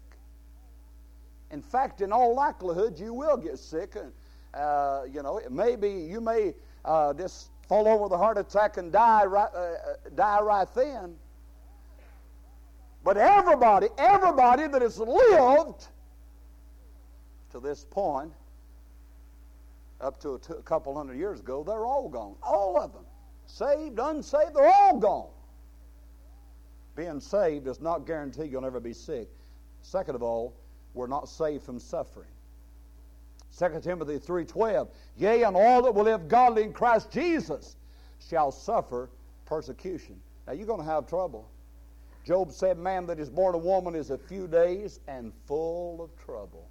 In 1.51 1.63
fact, 1.63 2.01
in 2.01 2.13
all 2.13 2.35
likelihood, 2.35 2.99
you 2.99 3.15
will 3.15 3.37
get 3.37 3.59
sick. 3.59 3.95
Uh, 4.53 5.03
you 5.11 5.23
know, 5.23 5.39
it 5.39 5.53
may 5.53 5.77
be, 5.77 5.91
you 5.91 6.21
may 6.21 6.55
uh, 6.85 7.15
just 7.15 7.51
fall 7.69 7.87
over 7.87 8.13
a 8.13 8.19
heart 8.19 8.39
attack 8.39 8.77
and 8.77 8.91
die 8.91 9.25
right, 9.25 9.51
uh, 9.55 9.59
uh, 9.59 9.75
die 10.15 10.41
right 10.41 10.69
then. 10.75 11.15
But 13.05 13.17
everybody, 13.17 13.89
everybody 13.99 14.67
that 14.67 14.83
has 14.83 14.99
lived 14.99 15.87
to 17.53 17.61
this 17.61 17.85
point, 17.85 18.33
up 20.01 20.21
to 20.21 20.35
a, 20.35 20.39
t- 20.39 20.55
a 20.59 20.63
couple 20.63 20.95
hundred 20.97 21.19
years 21.19 21.41
ago, 21.41 21.65
they're 21.65 21.87
all 21.87 22.09
gone. 22.09 22.37
All 22.43 22.79
of 22.81 22.93
them. 22.93 23.05
Saved, 23.47 23.99
unsaved, 23.99 24.55
they're 24.55 24.69
all 24.69 24.99
gone. 24.99 25.29
Being 26.97 27.21
saved 27.21 27.65
does 27.65 27.81
not 27.81 28.07
guarantee 28.07 28.45
you'll 28.45 28.63
never 28.63 28.81
be 28.81 28.93
sick. 28.93 29.29
Second 29.83 30.15
of 30.15 30.23
all, 30.23 30.55
we're 30.95 31.07
not 31.07 31.29
saved 31.29 31.63
from 31.63 31.79
suffering. 31.79 32.29
2 33.59 33.81
Timothy 33.81 34.19
3:12, 34.19 34.89
Yea, 35.17 35.45
and 35.45 35.57
all 35.57 35.83
that 35.83 35.95
will 35.95 36.05
live 36.05 36.29
godly 36.29 36.63
in 36.63 36.73
Christ 36.73 37.11
Jesus 37.11 37.77
shall 38.19 38.51
suffer 38.51 39.11
persecution. 39.45 40.21
Now 40.47 40.53
you're 40.53 40.67
going 40.67 40.81
to 40.81 40.87
have 40.87 41.07
trouble. 41.07 41.49
Job 42.25 42.51
said, 42.51 42.79
Man 42.79 43.07
that 43.07 43.21
is 43.21 43.31
born 43.31 43.55
a 43.55 43.59
woman 43.59 43.95
is 43.95 44.11
a 44.11 44.19
few 44.19 44.49
days 44.49 45.01
and 45.07 45.33
full 45.47 46.03
of 46.03 46.11
trouble. 46.25 46.69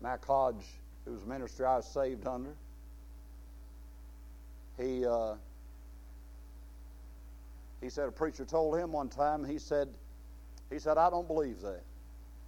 Mac 0.00 0.24
Hodge, 0.24 0.66
whose 1.04 1.24
ministry 1.24 1.64
I 1.64 1.76
was 1.76 1.86
saved 1.86 2.26
under, 2.26 2.54
he 4.78 5.06
uh, 5.06 5.34
he 7.80 7.90
said 7.90 8.08
a 8.08 8.12
preacher 8.12 8.44
told 8.44 8.78
him 8.78 8.92
one 8.92 9.08
time, 9.08 9.44
he 9.44 9.58
said, 9.58 9.88
he 10.70 10.78
said, 10.78 10.98
I 10.98 11.10
don't 11.10 11.26
believe 11.28 11.60
that. 11.60 11.82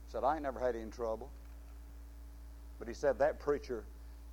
He 0.07 0.13
said, 0.13 0.25
I 0.25 0.35
ain't 0.35 0.43
never 0.43 0.59
had 0.59 0.75
any 0.75 0.91
trouble. 0.91 1.31
But 2.79 2.89
he 2.89 2.95
said 2.95 3.19
that 3.19 3.39
preacher, 3.39 3.85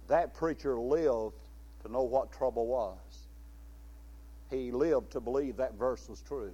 that 0.08 0.34
preacher 0.34 0.80
lived 0.80 1.36
to 1.84 1.92
know 1.92 2.04
what 2.04 2.32
trouble 2.32 2.68
was. 2.68 2.98
He 4.50 4.72
lived 4.72 5.12
to 5.12 5.20
believe 5.20 5.58
that 5.58 5.74
verse 5.76 6.08
was 6.08 6.22
true. 6.22 6.54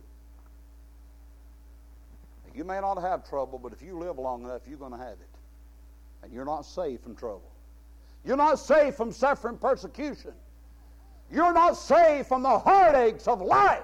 You 2.54 2.63
may 2.63 2.80
not 2.82 3.00
have 3.02 3.28
trouble, 3.28 3.60
but 3.60 3.71
if 3.71 3.82
you 3.82 3.97
live 3.97 4.17
long 4.17 4.43
enough, 4.43 4.62
you're 4.67 4.78
going 4.78 4.91
to 4.91 4.97
have 4.97 5.13
it. 5.13 5.31
And 6.24 6.32
you're 6.32 6.46
not 6.46 6.66
safe 6.66 7.02
from 7.02 7.16
trouble. 7.16 7.52
You're 8.24 8.38
not 8.38 8.60
safe 8.60 8.96
from 8.96 9.12
suffering 9.12 9.58
persecution. 9.58 10.34
You're 11.32 11.54
not 11.54 11.78
safe 11.78 12.28
from 12.28 12.44
the 12.44 12.60
heartaches 12.60 13.28
of 13.28 13.42
life. 13.42 13.84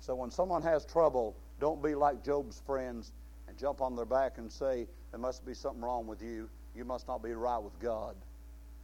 So 0.00 0.14
when 0.14 0.30
someone 0.30 0.62
has 0.62 0.84
trouble, 0.86 1.36
don't 1.60 1.82
be 1.82 1.94
like 1.94 2.24
Job's 2.24 2.60
friends 2.66 3.12
and 3.48 3.58
jump 3.58 3.82
on 3.82 3.94
their 3.94 4.06
back 4.06 4.38
and 4.38 4.50
say, 4.50 4.86
There 5.10 5.20
must 5.20 5.44
be 5.44 5.54
something 5.54 5.82
wrong 5.82 6.06
with 6.06 6.22
you. 6.22 6.48
You 6.74 6.84
must 6.84 7.06
not 7.06 7.22
be 7.22 7.32
right 7.32 7.58
with 7.58 7.78
God. 7.80 8.14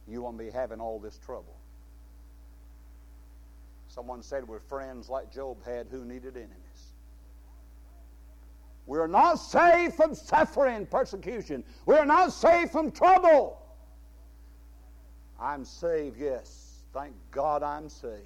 You 0.07 0.21
won't 0.21 0.37
be 0.37 0.49
having 0.49 0.79
all 0.79 0.99
this 0.99 1.17
trouble. 1.17 1.55
Someone 3.89 4.21
said, 4.21 4.47
We're 4.47 4.59
friends 4.59 5.09
like 5.09 5.33
Job 5.33 5.57
had 5.65 5.87
who 5.89 6.05
needed 6.05 6.37
enemies. 6.37 6.66
We're 8.87 9.07
not 9.07 9.35
safe 9.35 9.95
from 9.95 10.15
suffering, 10.15 10.85
persecution. 10.85 11.63
We're 11.85 12.05
not 12.05 12.31
safe 12.31 12.71
from 12.71 12.91
trouble. 12.91 13.61
I'm 15.39 15.65
saved, 15.65 16.17
yes. 16.19 16.83
Thank 16.93 17.13
God 17.29 17.61
I'm 17.63 17.89
saved. 17.89 18.23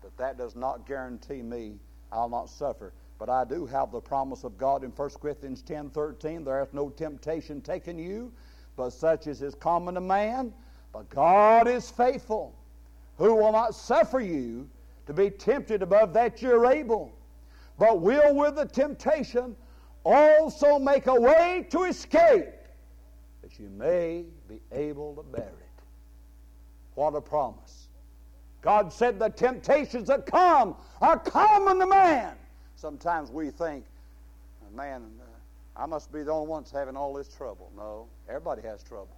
But 0.00 0.16
that 0.16 0.38
does 0.38 0.54
not 0.54 0.86
guarantee 0.86 1.42
me 1.42 1.74
I'll 2.12 2.28
not 2.28 2.48
suffer. 2.48 2.92
But 3.18 3.28
I 3.28 3.44
do 3.44 3.66
have 3.66 3.90
the 3.90 4.00
promise 4.00 4.44
of 4.44 4.56
God 4.56 4.84
in 4.84 4.90
1 4.90 5.10
Corinthians 5.20 5.62
10 5.62 5.90
13. 5.90 6.44
There 6.44 6.58
hath 6.58 6.72
no 6.72 6.90
temptation 6.90 7.60
taken 7.60 7.98
you, 7.98 8.32
but 8.76 8.90
such 8.90 9.26
as 9.26 9.42
is 9.42 9.54
common 9.54 9.94
to 9.94 10.00
man. 10.00 10.52
But 10.92 11.10
God 11.10 11.66
is 11.66 11.90
faithful, 11.90 12.54
who 13.18 13.34
will 13.34 13.50
not 13.50 13.74
suffer 13.74 14.20
you 14.20 14.68
to 15.06 15.12
be 15.12 15.30
tempted 15.30 15.82
above 15.82 16.12
that 16.14 16.40
you're 16.40 16.66
able, 16.66 17.12
but 17.78 18.00
will 18.00 18.34
with 18.36 18.54
the 18.56 18.66
temptation 18.66 19.56
also 20.04 20.78
make 20.78 21.06
a 21.06 21.14
way 21.14 21.66
to 21.70 21.84
escape, 21.84 22.46
that 23.42 23.58
you 23.58 23.68
may 23.70 24.24
be 24.48 24.60
able 24.72 25.14
to 25.14 25.22
bear 25.22 25.48
it. 25.48 25.82
What 26.94 27.14
a 27.14 27.20
promise. 27.20 27.88
God 28.62 28.92
said 28.92 29.18
the 29.18 29.28
temptations 29.28 30.08
that 30.08 30.26
come 30.26 30.76
are 31.00 31.18
common 31.18 31.78
to 31.80 31.86
man. 31.86 32.34
Sometimes 32.76 33.30
we 33.30 33.50
think, 33.50 33.84
man, 34.74 35.02
uh, 35.20 35.82
I 35.82 35.86
must 35.86 36.12
be 36.12 36.22
the 36.22 36.32
only 36.32 36.48
one 36.48 36.64
having 36.72 36.96
all 36.96 37.12
this 37.14 37.28
trouble. 37.28 37.70
No, 37.76 38.06
everybody 38.28 38.62
has 38.62 38.82
trouble. 38.82 39.16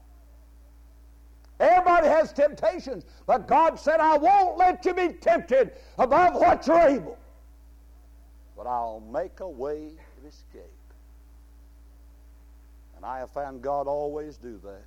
Everybody 1.59 2.09
has 2.09 2.33
temptations, 2.33 3.07
but 3.27 3.49
God 3.49 3.81
said, 3.81 3.99
I 3.99 4.19
won't 4.19 4.59
let 4.59 4.85
you 4.85 4.93
be 4.93 5.09
tempted 5.09 5.73
above 5.99 6.35
what 6.35 6.67
you're 6.67 6.79
able, 6.79 7.19
but 8.57 8.67
I'll 8.67 9.03
make 9.11 9.41
a 9.41 9.49
way 9.49 9.93
of 10.19 10.29
escape. 10.29 10.76
And 12.97 13.05
I 13.05 13.19
have 13.19 13.31
found 13.31 13.63
God 13.63 13.87
always 13.87 14.37
do 14.37 14.59
that. 14.65 14.85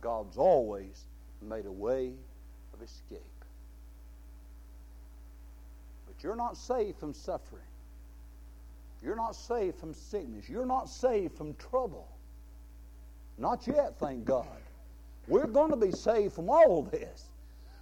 God's 0.00 0.36
always 0.36 1.04
made 1.42 1.66
a 1.66 1.72
way 1.72 2.12
of 2.74 2.82
escape. 2.82 3.20
But 6.06 6.22
you're 6.22 6.36
not 6.36 6.56
safe 6.56 6.96
from 6.96 7.14
suffering. 7.14 7.62
You're 9.02 9.16
not 9.16 9.36
safe 9.36 9.76
from 9.76 9.94
sickness. 9.94 10.48
You're 10.48 10.66
not 10.66 10.88
safe 10.88 11.32
from 11.32 11.54
trouble. 11.54 12.08
Not 13.38 13.66
yet, 13.66 13.98
thank 13.98 14.24
God. 14.24 14.46
We're 15.28 15.46
going 15.46 15.70
to 15.70 15.76
be 15.76 15.92
saved 15.92 16.32
from 16.32 16.50
all 16.50 16.82
this. 16.82 17.26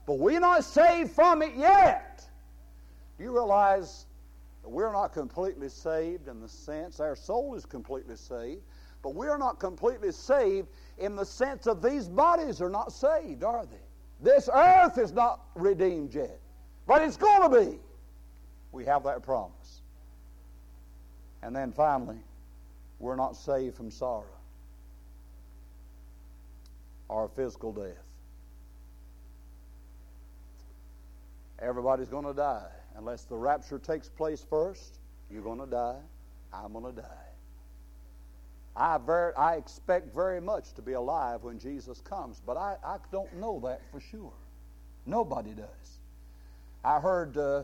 But 0.06 0.18
we're 0.18 0.40
not 0.40 0.64
saved 0.64 1.10
from 1.12 1.42
it 1.42 1.54
yet. 1.56 2.24
Do 3.16 3.24
you 3.24 3.32
realize 3.32 4.04
we're 4.62 4.92
not 4.92 5.12
completely 5.12 5.68
saved 5.68 6.28
in 6.28 6.40
the 6.40 6.48
sense 6.48 7.00
our 7.00 7.16
soul 7.16 7.54
is 7.54 7.64
completely 7.64 8.16
saved, 8.16 8.62
but 9.02 9.14
we're 9.14 9.38
not 9.38 9.58
completely 9.58 10.12
saved 10.12 10.68
in 10.98 11.16
the 11.16 11.24
sense 11.24 11.66
of 11.66 11.82
these 11.82 12.08
bodies 12.08 12.60
are 12.60 12.70
not 12.70 12.92
saved, 12.92 13.44
are 13.44 13.66
they? 13.66 13.76
This 14.20 14.48
earth 14.52 14.98
is 14.98 15.12
not 15.12 15.40
redeemed 15.54 16.14
yet, 16.14 16.38
but 16.86 17.02
it's 17.02 17.16
going 17.16 17.50
to 17.50 17.60
be. 17.70 17.78
We 18.72 18.84
have 18.86 19.04
that 19.04 19.22
promise. 19.22 19.82
And 21.42 21.54
then 21.54 21.72
finally, 21.72 22.18
we're 22.98 23.16
not 23.16 23.36
saved 23.36 23.76
from 23.76 23.90
sorrow 23.90 24.24
or 27.08 27.28
physical 27.28 27.72
death. 27.72 28.02
Everybody's 31.60 32.08
going 32.08 32.24
to 32.24 32.34
die. 32.34 32.68
Unless 32.96 33.24
the 33.24 33.36
rapture 33.36 33.78
takes 33.78 34.08
place 34.08 34.44
first, 34.48 34.98
you're 35.30 35.42
going 35.42 35.60
to 35.60 35.66
die. 35.66 36.00
I'm 36.52 36.72
going 36.72 36.94
to 36.94 37.00
die. 37.00 37.25
I, 38.76 38.98
very, 38.98 39.34
I 39.36 39.54
expect 39.54 40.14
very 40.14 40.40
much 40.40 40.74
to 40.74 40.82
be 40.82 40.92
alive 40.92 41.44
when 41.44 41.58
Jesus 41.58 42.02
comes, 42.02 42.42
but 42.44 42.58
I, 42.58 42.76
I 42.84 42.98
don't 43.10 43.34
know 43.36 43.58
that 43.64 43.80
for 43.90 44.00
sure. 44.00 44.34
Nobody 45.06 45.52
does. 45.52 46.00
I 46.84 47.00
heard 47.00 47.38
uh, 47.38 47.62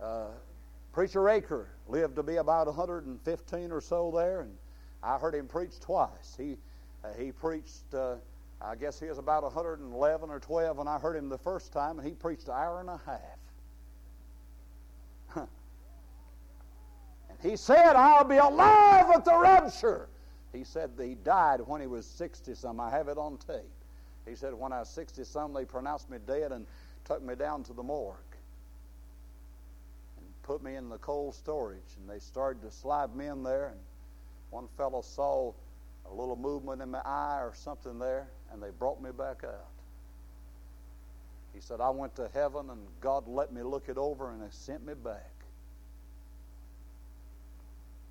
uh, 0.00 0.28
Preacher 0.92 1.20
Aker 1.20 1.66
lived 1.88 2.16
to 2.16 2.22
be 2.22 2.36
about 2.36 2.68
115 2.68 3.70
or 3.70 3.80
so 3.82 4.10
there, 4.14 4.40
and 4.42 4.56
I 5.02 5.18
heard 5.18 5.34
him 5.34 5.46
preach 5.46 5.78
twice. 5.78 6.34
He, 6.38 6.56
uh, 7.04 7.08
he 7.18 7.32
preached, 7.32 7.92
uh, 7.92 8.14
I 8.62 8.76
guess 8.76 8.98
he 8.98 9.06
was 9.06 9.18
about 9.18 9.42
111 9.42 10.30
or 10.30 10.40
12 10.40 10.78
when 10.78 10.88
I 10.88 10.98
heard 10.98 11.16
him 11.16 11.28
the 11.28 11.36
first 11.36 11.70
time, 11.70 11.98
and 11.98 12.08
he 12.08 12.14
preached 12.14 12.48
an 12.48 12.54
hour 12.54 12.80
and 12.80 12.88
a 12.88 13.00
half. 13.04 13.20
and 15.36 15.48
he 17.42 17.56
said, 17.56 17.94
I'll 17.94 18.24
be 18.24 18.38
alive 18.38 19.10
at 19.14 19.26
the 19.26 19.36
rapture. 19.36 20.08
He 20.56 20.64
said 20.64 20.92
he 20.98 21.14
died 21.14 21.60
when 21.66 21.82
he 21.82 21.86
was 21.86 22.06
60 22.06 22.54
some. 22.54 22.80
I 22.80 22.90
have 22.90 23.08
it 23.08 23.18
on 23.18 23.36
tape. 23.36 23.60
He 24.26 24.34
said, 24.34 24.54
when 24.54 24.72
I 24.72 24.80
was 24.80 24.88
60 24.88 25.22
some, 25.24 25.52
they 25.52 25.66
pronounced 25.66 26.08
me 26.08 26.16
dead 26.26 26.50
and 26.50 26.66
took 27.04 27.22
me 27.22 27.34
down 27.34 27.62
to 27.64 27.74
the 27.74 27.82
morgue 27.82 28.16
and 30.16 30.26
put 30.42 30.62
me 30.62 30.76
in 30.76 30.88
the 30.88 30.96
cold 30.98 31.34
storage. 31.34 31.96
And 32.00 32.08
they 32.08 32.18
started 32.18 32.62
to 32.62 32.70
slide 32.70 33.14
me 33.14 33.26
in 33.26 33.42
there. 33.42 33.68
And 33.68 33.78
one 34.50 34.66
fellow 34.78 35.02
saw 35.02 35.52
a 36.10 36.14
little 36.14 36.36
movement 36.36 36.80
in 36.80 36.90
my 36.90 37.02
eye 37.04 37.40
or 37.42 37.52
something 37.54 37.98
there, 37.98 38.26
and 38.50 38.62
they 38.62 38.70
brought 38.70 39.02
me 39.02 39.10
back 39.10 39.44
out. 39.44 39.68
He 41.52 41.60
said, 41.60 41.80
I 41.82 41.90
went 41.90 42.16
to 42.16 42.30
heaven, 42.32 42.70
and 42.70 42.80
God 43.00 43.28
let 43.28 43.52
me 43.52 43.62
look 43.62 43.88
it 43.88 43.98
over, 43.98 44.30
and 44.30 44.40
they 44.40 44.50
sent 44.50 44.86
me 44.86 44.94
back. 44.94 45.32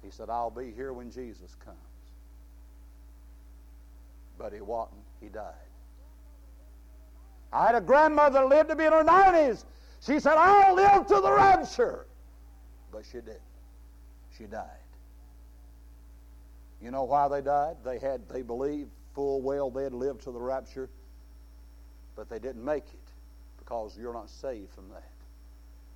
He 0.04 0.12
said, 0.12 0.30
I'll 0.30 0.52
be 0.52 0.72
here 0.72 0.94
when 0.94 1.10
Jesus 1.10 1.56
comes 1.64 1.95
but 4.38 4.54
he 4.54 4.62
wasn't. 4.62 5.02
He 5.22 5.30
died. 5.30 5.54
I 7.52 7.68
had 7.68 7.76
a 7.76 7.82
grandmother 7.82 8.40
that 8.40 8.48
lived 8.48 8.70
to 8.70 8.76
be 8.76 8.86
in 8.86 8.92
her 8.92 9.04
90s. 9.04 9.64
She 10.02 10.20
said, 10.20 10.34
I'll 10.38 10.76
live 10.76 11.08
to 11.08 11.16
the 11.16 11.32
rapture. 11.32 12.06
But 12.92 13.04
she 13.06 13.20
didn't. 13.20 13.40
She 14.38 14.46
died. 14.46 14.68
You 16.82 16.92
know 16.92 17.04
why 17.04 17.28
they 17.28 17.42
died? 17.42 17.78
They 17.84 17.98
had, 17.98 18.28
they 18.30 18.42
believed 18.42 18.90
full 19.14 19.42
well 19.42 19.70
they'd 19.70 19.94
live 19.94 20.20
to 20.22 20.32
the 20.32 20.40
rapture, 20.40 20.90
but 22.16 22.30
they 22.30 22.38
didn't 22.38 22.64
make 22.64 22.84
it 22.84 23.12
because 23.58 23.98
you're 23.98 24.14
not 24.14 24.30
saved 24.30 24.72
from 24.74 24.90
that. 24.90 25.10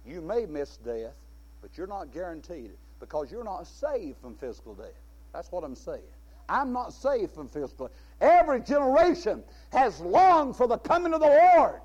You 0.05 0.21
may 0.21 0.45
miss 0.45 0.77
death, 0.77 1.15
but 1.61 1.77
you're 1.77 1.87
not 1.87 2.13
guaranteed 2.13 2.65
it 2.65 2.79
because 2.99 3.31
you're 3.31 3.43
not 3.43 3.67
saved 3.67 4.17
from 4.21 4.35
physical 4.35 4.73
death. 4.73 4.87
That's 5.33 5.51
what 5.51 5.63
I'm 5.63 5.75
saying. 5.75 6.01
I'm 6.49 6.73
not 6.73 6.93
saved 6.93 7.33
from 7.33 7.47
physical. 7.47 7.89
Every 8.19 8.59
generation 8.59 9.43
has 9.71 9.99
longed 10.01 10.55
for 10.55 10.67
the 10.67 10.77
coming 10.77 11.13
of 11.13 11.21
the 11.21 11.27
Lord. 11.55 11.81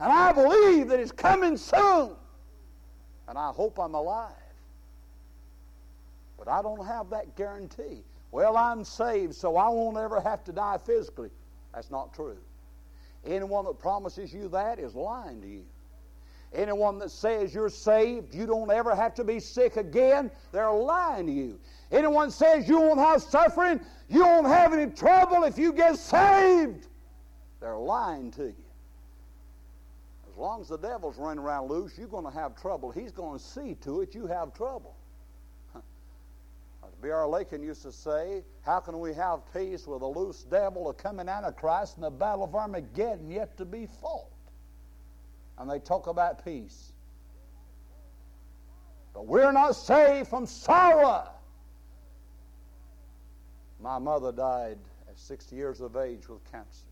And 0.00 0.12
I 0.12 0.32
believe 0.32 0.88
that 0.88 0.98
He's 0.98 1.12
coming 1.12 1.56
soon. 1.56 2.10
And 3.28 3.38
I 3.38 3.50
hope 3.50 3.78
I'm 3.78 3.94
alive. 3.94 4.32
But 6.38 6.48
I 6.48 6.62
don't 6.62 6.84
have 6.84 7.10
that 7.10 7.36
guarantee. 7.36 8.02
Well, 8.32 8.56
I'm 8.56 8.84
saved, 8.84 9.34
so 9.34 9.56
I 9.56 9.68
won't 9.68 9.96
ever 9.96 10.20
have 10.20 10.44
to 10.44 10.52
die 10.52 10.78
physically. 10.84 11.30
That's 11.74 11.90
not 11.90 12.14
true. 12.14 12.38
Anyone 13.26 13.66
that 13.66 13.78
promises 13.78 14.32
you 14.32 14.48
that 14.48 14.78
is 14.78 14.94
lying 14.94 15.40
to 15.42 15.46
you. 15.46 15.64
Anyone 16.52 16.98
that 16.98 17.10
says 17.10 17.54
you're 17.54 17.68
saved, 17.68 18.34
you 18.34 18.46
don't 18.46 18.70
ever 18.70 18.94
have 18.94 19.14
to 19.14 19.24
be 19.24 19.38
sick 19.38 19.76
again, 19.76 20.30
they're 20.50 20.72
lying 20.72 21.26
to 21.26 21.32
you. 21.32 21.60
Anyone 21.90 22.30
says 22.30 22.68
you 22.68 22.80
won't 22.80 23.00
have 23.00 23.22
suffering, 23.22 23.80
you 24.08 24.20
won't 24.20 24.46
have 24.46 24.72
any 24.72 24.90
trouble 24.90 25.44
if 25.44 25.58
you 25.58 25.72
get 25.72 25.96
saved, 25.96 26.86
they're 27.60 27.76
lying 27.76 28.30
to 28.32 28.44
you. 28.44 28.64
As 30.30 30.36
long 30.36 30.60
as 30.60 30.68
the 30.68 30.78
devil's 30.78 31.18
running 31.18 31.42
around 31.42 31.68
loose, 31.68 31.98
you're 31.98 32.06
going 32.06 32.24
to 32.24 32.30
have 32.30 32.60
trouble. 32.60 32.90
He's 32.90 33.10
going 33.10 33.38
to 33.38 33.44
see 33.44 33.74
to 33.82 34.00
it 34.00 34.14
you 34.14 34.26
have 34.26 34.54
trouble. 34.54 34.94
As 35.74 36.94
B.R. 37.02 37.26
Lakin 37.26 37.62
used 37.62 37.82
to 37.82 37.92
say, 37.92 38.42
how 38.62 38.80
can 38.80 39.00
we 39.00 39.12
have 39.12 39.40
peace 39.52 39.86
with 39.86 40.02
a 40.02 40.06
loose 40.06 40.44
devil, 40.44 40.88
a 40.88 40.94
coming 40.94 41.28
Antichrist, 41.28 41.96
and 41.96 42.04
the 42.04 42.10
battle 42.10 42.44
of 42.44 42.54
Armageddon 42.54 43.30
yet 43.30 43.56
to 43.58 43.64
be 43.64 43.86
fought? 44.00 44.30
And 45.58 45.68
they 45.68 45.80
talk 45.80 46.06
about 46.06 46.42
peace. 46.44 46.92
But 49.12 49.26
we're 49.26 49.52
not 49.52 49.72
saved 49.72 50.28
from 50.28 50.46
sorrow. 50.46 51.28
My 53.82 53.98
mother 53.98 54.32
died 54.32 54.78
at 55.08 55.18
60 55.18 55.56
years 55.56 55.80
of 55.80 55.96
age 55.96 56.28
with 56.28 56.44
cancer. 56.50 56.86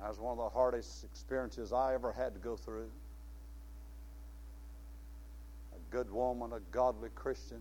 That 0.00 0.08
was 0.08 0.18
one 0.18 0.38
of 0.38 0.38
the 0.38 0.48
hardest 0.48 1.04
experiences 1.04 1.72
I 1.72 1.94
ever 1.94 2.12
had 2.12 2.32
to 2.34 2.40
go 2.40 2.56
through. 2.56 2.90
A 5.74 5.92
good 5.92 6.10
woman, 6.10 6.52
a 6.52 6.60
godly 6.72 7.10
Christian, 7.14 7.60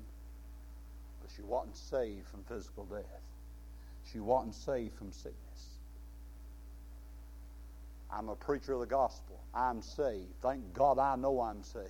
but 1.22 1.32
she 1.36 1.42
wasn't 1.42 1.76
saved 1.76 2.28
from 2.28 2.44
physical 2.44 2.86
death. 2.86 3.04
She 4.12 4.20
wasn't 4.20 4.56
saved 4.56 4.96
from 4.96 5.12
sickness. 5.12 5.36
I'm 8.12 8.30
a 8.30 8.36
preacher 8.36 8.74
of 8.74 8.80
the 8.80 8.86
gospel. 8.86 9.40
I'm 9.54 9.82
saved. 9.82 10.34
Thank 10.42 10.74
God 10.74 10.98
I 10.98 11.16
know 11.16 11.42
I'm 11.42 11.64
saved. 11.64 11.90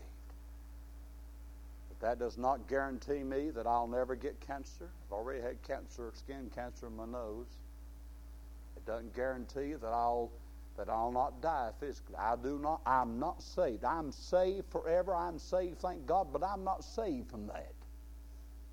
That 1.99 2.17
does 2.17 2.37
not 2.37 2.67
guarantee 2.67 3.23
me 3.23 3.49
that 3.51 3.67
I'll 3.67 3.87
never 3.87 4.15
get 4.15 4.39
cancer. 4.39 4.89
I've 5.07 5.11
already 5.11 5.41
had 5.41 5.61
cancer, 5.63 6.11
skin 6.15 6.49
cancer 6.53 6.87
in 6.87 6.95
my 6.95 7.05
nose. 7.05 7.47
It 8.77 8.85
doesn't 8.85 9.13
guarantee 9.13 9.73
that 9.73 9.87
I'll 9.87 10.31
that 10.77 10.87
I'll 10.87 11.11
not 11.11 11.41
die 11.41 11.71
physically. 11.77 12.15
I 12.15 12.37
do 12.37 12.57
not. 12.57 12.79
I'm 12.85 13.19
not 13.19 13.43
saved. 13.43 13.83
I'm 13.83 14.13
saved 14.13 14.65
forever. 14.71 15.13
I'm 15.13 15.37
saved, 15.37 15.79
thank 15.79 16.05
God, 16.05 16.27
but 16.31 16.41
I'm 16.41 16.63
not 16.63 16.85
saved 16.85 17.29
from 17.29 17.47
that 17.47 17.73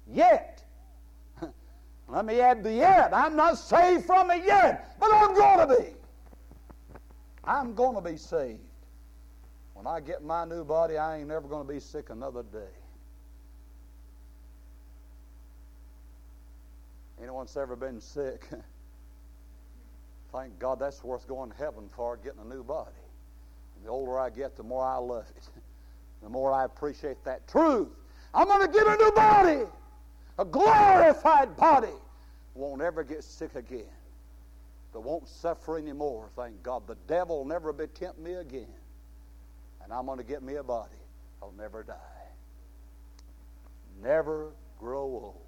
yet. 0.07 0.63
Let 2.09 2.25
me 2.25 2.41
add 2.41 2.63
the 2.63 2.73
yet. 2.73 3.13
I'm 3.13 3.35
not 3.35 3.59
saved 3.59 4.05
from 4.07 4.31
it 4.31 4.45
yet, 4.45 4.97
but 5.01 5.13
I'm 5.13 5.35
going 5.35 5.69
to 5.69 5.83
be. 5.83 5.91
I'm 7.43 7.75
going 7.75 7.97
to 7.97 8.01
be 8.01 8.17
saved. 8.17 8.61
When 9.75 9.89
I 9.89 9.99
get 9.99 10.23
my 10.23 10.45
new 10.45 10.65
body, 10.65 10.97
I 10.97 11.19
ain't 11.19 11.29
never 11.29 11.49
going 11.49 11.67
to 11.67 11.73
be 11.73 11.81
sick 11.81 12.11
another 12.11 12.45
day. 12.45 12.86
Anyone's 17.27 17.57
ever 17.57 17.75
been 17.75 18.01
sick? 18.01 18.47
Thank 20.33 20.57
God 20.61 20.79
that's 20.79 21.03
worth 21.03 21.27
going 21.27 21.51
to 21.51 21.57
heaven 21.57 21.89
for, 21.89 22.17
getting 22.19 22.39
a 22.39 22.45
new 22.45 22.63
body. 22.63 22.95
And 23.75 23.85
the 23.85 23.91
older 23.91 24.17
I 24.17 24.31
get, 24.31 24.57
the 24.57 24.63
more 24.63 24.87
I 24.87 24.97
love 24.99 25.27
it. 25.37 25.43
The 26.23 26.31
more 26.31 26.51
I 26.51 26.65
appreciate 26.65 27.23
that 27.25 27.47
truth. 27.47 27.89
I'm 28.33 28.47
going 28.47 28.67
to 28.67 28.73
get 28.73 28.87
a 28.87 28.97
new 28.97 29.13
body, 29.13 29.71
a 30.39 30.45
glorified 30.47 31.55
body. 31.57 31.93
Won't 32.55 32.81
ever 32.81 33.05
get 33.05 33.23
sick 33.23 33.55
again. 33.55 33.93
That 34.93 35.01
won't 35.01 35.29
suffer 35.29 35.79
anymore, 35.79 36.31
thank 36.37 36.63
God. 36.63 36.87
The 36.87 36.97
devil 37.07 37.39
will 37.39 37.45
never 37.45 37.73
be 37.73 37.87
tempt 37.89 38.19
me 38.19 38.33
again. 38.35 38.73
And 39.85 39.93
I'm 39.93 40.07
going 40.07 40.19
to 40.19 40.25
get 40.25 40.43
me 40.43 40.55
a 40.55 40.63
body. 40.63 40.97
I'll 41.43 41.55
never 41.59 41.83
die. 41.83 41.95
Never 44.03 44.53
grow 44.81 45.03
old 45.03 45.47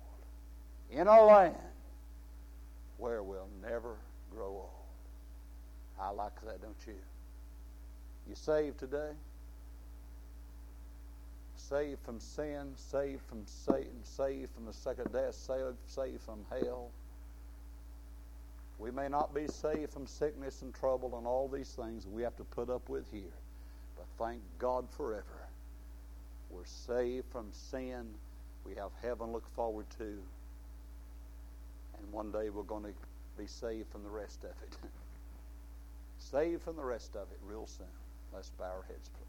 in 0.91 1.07
a 1.07 1.25
land 1.25 1.55
where 2.99 3.23
we'll 3.23 3.49
never 3.63 3.97
grow 4.31 4.49
old. 4.49 4.71
I 6.01 6.11
like 6.11 6.41
that, 6.45 6.63
don't 6.63 6.77
you? 6.87 6.95
You 8.29 8.35
saved 8.35 8.79
today? 8.79 9.13
Saved 11.57 12.01
from 12.05 12.21
sin, 12.21 12.73
saved 12.77 13.23
from 13.29 13.43
Satan, 13.47 14.05
saved 14.05 14.51
from 14.55 14.67
the 14.67 14.73
second 14.73 15.13
death, 15.13 15.35
saved, 15.35 15.77
saved 15.87 16.23
from 16.23 16.41
hell. 16.51 16.91
We 18.79 18.91
may 18.93 19.09
not 19.09 19.35
be 19.35 19.49
saved 19.49 19.93
from 19.93 20.07
sickness 20.07 20.63
and 20.63 20.75
trouble 20.75 21.19
and 21.19 21.27
all 21.27 21.49
these 21.49 21.71
things 21.71 22.07
we 22.07 22.23
have 22.23 22.37
to 22.37 22.45
put 22.45 22.71
up 22.71 22.89
with 22.89 23.11
here, 23.13 23.35
but 23.97 24.07
thank 24.25 24.41
God 24.59 24.87
forever 24.97 25.25
We're 26.51 26.65
saved 26.67 27.27
from 27.33 27.49
sin. 27.53 28.07
We 28.65 28.75
have 28.77 28.91
heaven 29.03 29.29
to 29.29 29.33
look 29.33 29.49
forward 29.55 29.87
to. 29.99 30.19
And 31.99 32.13
one 32.13 32.31
day 32.31 32.51
we're 32.51 32.63
going 32.63 32.85
to 32.85 32.93
be 33.37 33.47
saved 33.47 33.89
from 33.91 34.03
the 34.03 34.11
rest 34.11 34.45
of 34.45 34.51
it. 34.51 34.77
saved 36.19 36.63
from 36.63 36.77
the 36.77 36.85
rest 36.85 37.17
of 37.17 37.31
it 37.31 37.39
real 37.47 37.67
soon. 37.67 37.87
Let's 38.33 38.51
bow 38.51 38.65
our 38.65 38.85
heads, 38.89 39.09
please. 39.09 39.28